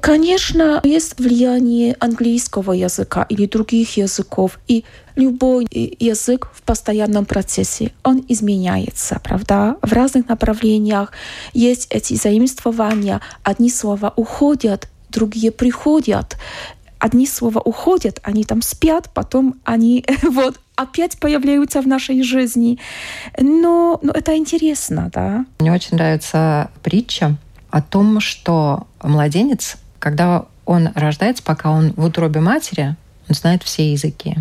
Конечно, 0.00 0.80
есть 0.84 1.18
влияние 1.18 1.96
английского 1.98 2.72
языка 2.72 3.26
или 3.28 3.46
других 3.46 3.96
языков, 3.96 4.58
и 4.68 4.84
любой 5.16 5.66
язык 5.70 6.48
в 6.54 6.62
постоянном 6.62 7.26
процессе, 7.26 7.92
он 8.04 8.24
изменяется, 8.28 9.20
правда? 9.22 9.76
В 9.82 9.92
разных 9.92 10.28
направлениях 10.28 11.12
есть 11.52 11.88
эти 11.90 12.14
заимствования. 12.14 13.20
Одни 13.42 13.70
слова 13.70 14.12
уходят, 14.16 14.88
другие 15.10 15.50
приходят 15.50 16.36
одни 16.98 17.26
слова 17.26 17.60
уходят, 17.60 18.20
они 18.22 18.44
там 18.44 18.62
спят, 18.62 19.10
потом 19.14 19.54
они 19.64 20.04
вот 20.22 20.60
опять 20.76 21.18
появляются 21.18 21.80
в 21.80 21.86
нашей 21.86 22.22
жизни. 22.22 22.78
Но, 23.38 23.98
но 24.02 24.12
это 24.12 24.36
интересно, 24.36 25.10
да. 25.12 25.44
Мне 25.58 25.72
очень 25.72 25.96
нравится 25.96 26.70
притча 26.82 27.36
о 27.70 27.82
том, 27.82 28.20
что 28.20 28.86
младенец, 29.02 29.76
когда 29.98 30.46
он 30.64 30.90
рождается, 30.94 31.42
пока 31.42 31.70
он 31.70 31.92
в 31.96 32.04
утробе 32.04 32.40
матери, 32.40 32.96
он 33.28 33.34
знает 33.34 33.62
все 33.62 33.92
языки. 33.92 34.36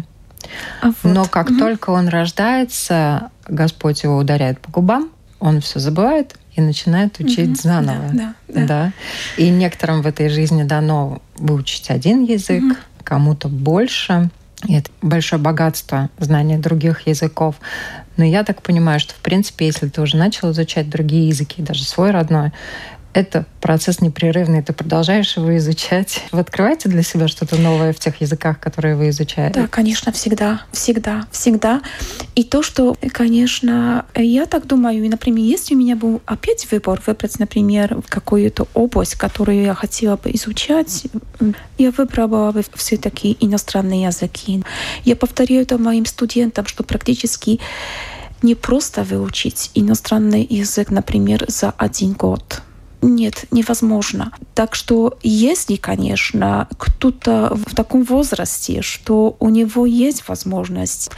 А 0.82 0.88
вот. 0.88 0.96
Но 1.04 1.26
как 1.26 1.50
угу. 1.50 1.60
только 1.60 1.90
он 1.90 2.08
рождается, 2.08 3.32
Господь 3.48 4.04
его 4.04 4.18
ударяет 4.18 4.60
по 4.60 4.72
губам, 4.72 5.10
он 5.40 5.62
все 5.62 5.80
забывает 5.80 6.36
и 6.58 6.62
начинает 6.62 7.20
учить 7.20 7.52
угу, 7.52 7.62
заново. 7.62 8.10
Да, 8.12 8.34
да, 8.48 8.54
да. 8.54 8.66
да. 8.66 8.94
И 9.38 9.50
некоторым 9.50 10.02
в 10.02 10.08
этой 10.08 10.28
жизни 10.28 10.64
дано 10.64 11.22
выучить 11.38 11.90
один 11.92 12.24
язык, 12.24 12.64
угу. 12.64 12.76
кому-то 13.04 13.48
больше. 13.48 14.30
И 14.66 14.74
это 14.74 14.90
большое 15.04 15.40
богатство 15.40 16.10
знания 16.18 16.58
других 16.58 17.06
языков. 17.06 17.56
Но 18.18 18.26
я 18.26 18.44
так 18.44 18.64
понимаю, 18.64 19.00
что, 19.00 19.14
в 19.14 19.20
принципе, 19.20 19.68
если 19.68 19.88
ты 19.88 20.02
уже 20.02 20.18
начал 20.18 20.50
изучать 20.52 20.90
другие 20.90 21.28
языки, 21.28 21.62
даже 21.62 21.84
свой 21.84 22.10
родной, 22.10 22.52
это 23.18 23.46
процесс 23.62 24.00
непрерывный, 24.00 24.62
ты 24.62 24.74
продолжаешь 24.74 25.38
его 25.38 25.58
изучать. 25.58 26.24
Вы 26.32 26.42
открываете 26.42 26.88
для 26.88 27.02
себя 27.02 27.28
что-то 27.28 27.56
новое 27.56 27.92
в 27.92 27.98
тех 27.98 28.22
языках, 28.22 28.60
которые 28.60 28.96
вы 28.96 29.10
изучаете? 29.10 29.62
Да, 29.62 29.68
конечно, 29.68 30.12
всегда, 30.12 30.62
всегда, 30.72 31.26
всегда. 31.32 31.82
И 32.36 32.44
то, 32.44 32.62
что, 32.62 32.96
конечно, 33.12 34.06
я 34.14 34.46
так 34.46 34.68
думаю, 34.68 35.04
и, 35.04 35.10
например, 35.10 35.44
если 35.44 35.74
у 35.74 35.80
меня 35.80 35.96
был 35.96 36.22
опять 36.28 36.72
выбор 36.72 37.02
выбрать, 37.08 37.40
например, 37.40 37.98
какую-то 38.08 38.68
область, 38.76 39.16
которую 39.16 39.64
я 39.64 39.74
хотела 39.74 40.18
бы 40.18 40.30
изучать, 40.34 41.08
я 41.80 41.90
выбрала 41.90 42.52
бы 42.52 42.64
все-таки 42.76 43.36
иностранные 43.40 44.04
языки. 44.04 44.64
Я 45.06 45.16
повторяю 45.16 45.64
это 45.64 45.80
моим 45.80 46.06
студентам, 46.06 46.68
что 46.68 46.84
практически 46.84 47.60
не 48.44 48.54
просто 48.54 49.04
выучить 49.04 49.72
иностранный 49.74 50.46
язык, 50.48 50.92
например, 50.92 51.46
за 51.48 51.72
один 51.72 52.14
год 52.14 52.62
нет, 53.02 53.46
невозможно. 53.52 54.32
Так 54.56 54.74
что 54.74 55.18
если, 55.22 55.76
конечно, 55.76 56.68
кто-то 56.78 57.56
в 57.56 57.76
таком 57.76 58.04
возрасте, 58.04 58.82
что 58.82 59.38
у 59.40 59.50
него 59.50 59.86
есть 59.86 60.28
возможность 60.28 61.12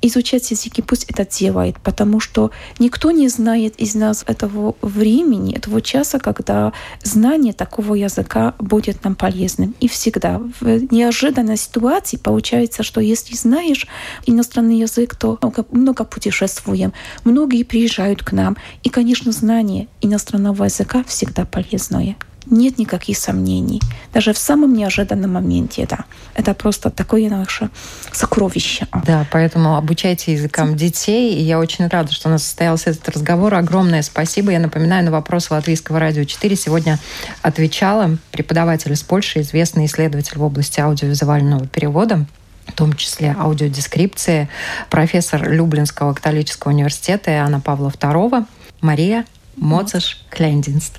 изучать 0.00 0.50
языки, 0.50 0.80
пусть 0.80 1.04
это 1.04 1.26
делает, 1.26 1.76
потому 1.80 2.20
что 2.20 2.52
никто 2.78 3.10
не 3.10 3.28
знает 3.28 3.76
из 3.76 3.94
нас 3.94 4.24
этого 4.26 4.76
времени, 4.80 5.54
этого 5.54 5.82
часа, 5.82 6.18
когда 6.18 6.72
знание 7.02 7.52
такого 7.52 7.94
языка 7.94 8.54
будет 8.58 9.04
нам 9.04 9.14
полезным. 9.14 9.74
И 9.80 9.88
всегда 9.88 10.40
в 10.60 10.92
неожиданной 10.92 11.58
ситуации 11.58 12.16
получается, 12.16 12.82
что 12.82 13.00
если 13.00 13.36
знаешь 13.36 13.86
иностранный 14.24 14.78
язык, 14.78 15.14
то 15.16 15.38
много, 15.42 15.66
много 15.70 16.04
путешествуем, 16.04 16.94
многие 17.24 17.62
приезжают 17.62 18.22
к 18.22 18.32
нам. 18.32 18.56
И, 18.82 18.88
конечно, 18.88 19.32
знание 19.32 19.88
иностранного 20.00 20.64
языка 20.64 21.04
всегда 21.04 21.25
всегда 21.26 21.44
полезное. 21.44 22.16
Нет 22.48 22.78
никаких 22.78 23.18
сомнений. 23.18 23.82
Даже 24.14 24.32
в 24.32 24.38
самом 24.38 24.72
неожиданном 24.72 25.32
моменте, 25.32 25.84
да. 25.90 26.04
Это 26.34 26.54
просто 26.54 26.90
такое 26.90 27.28
наше 27.28 27.70
сокровище. 28.12 28.86
Да, 29.04 29.26
поэтому 29.32 29.76
обучайте 29.76 30.32
языкам 30.32 30.76
детей. 30.76 31.34
И 31.34 31.42
я 31.42 31.58
очень 31.58 31.88
рада, 31.88 32.12
что 32.12 32.28
у 32.28 32.30
нас 32.30 32.44
состоялся 32.44 32.90
этот 32.90 33.08
разговор. 33.08 33.52
Огромное 33.54 34.02
спасибо. 34.02 34.52
Я 34.52 34.60
напоминаю, 34.60 35.04
на 35.04 35.10
вопрос 35.10 35.50
Латвийского 35.50 35.98
радио 35.98 36.22
4 36.22 36.54
сегодня 36.54 37.00
отвечала 37.42 38.16
преподаватель 38.30 38.92
из 38.92 39.02
Польши, 39.02 39.40
известный 39.40 39.86
исследователь 39.86 40.38
в 40.38 40.42
области 40.44 40.78
аудиовизуального 40.78 41.66
перевода 41.66 42.26
в 42.68 42.72
том 42.72 42.94
числе 42.94 43.34
аудиодескрипции, 43.38 44.48
профессор 44.90 45.48
Люблинского 45.48 46.14
католического 46.14 46.72
университета 46.72 47.30
Иоанна 47.30 47.60
Павла 47.60 47.90
II 47.90 48.44
Мария 48.80 49.24
Моцаш 49.56 50.24
Клендинст. 50.30 50.98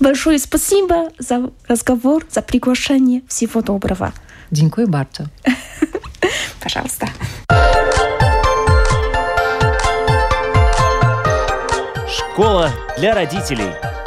Большое 0.00 0.38
спасибо 0.38 1.10
за 1.18 1.50
разговор, 1.66 2.24
за 2.30 2.42
приглашение. 2.42 3.22
Всего 3.28 3.62
доброго. 3.62 4.12
Дякую 4.50 4.88
bardzo. 4.88 5.28
Пожалуйста. 6.62 7.08
Школа 12.08 12.70
для 12.98 13.14
родителей. 13.14 13.97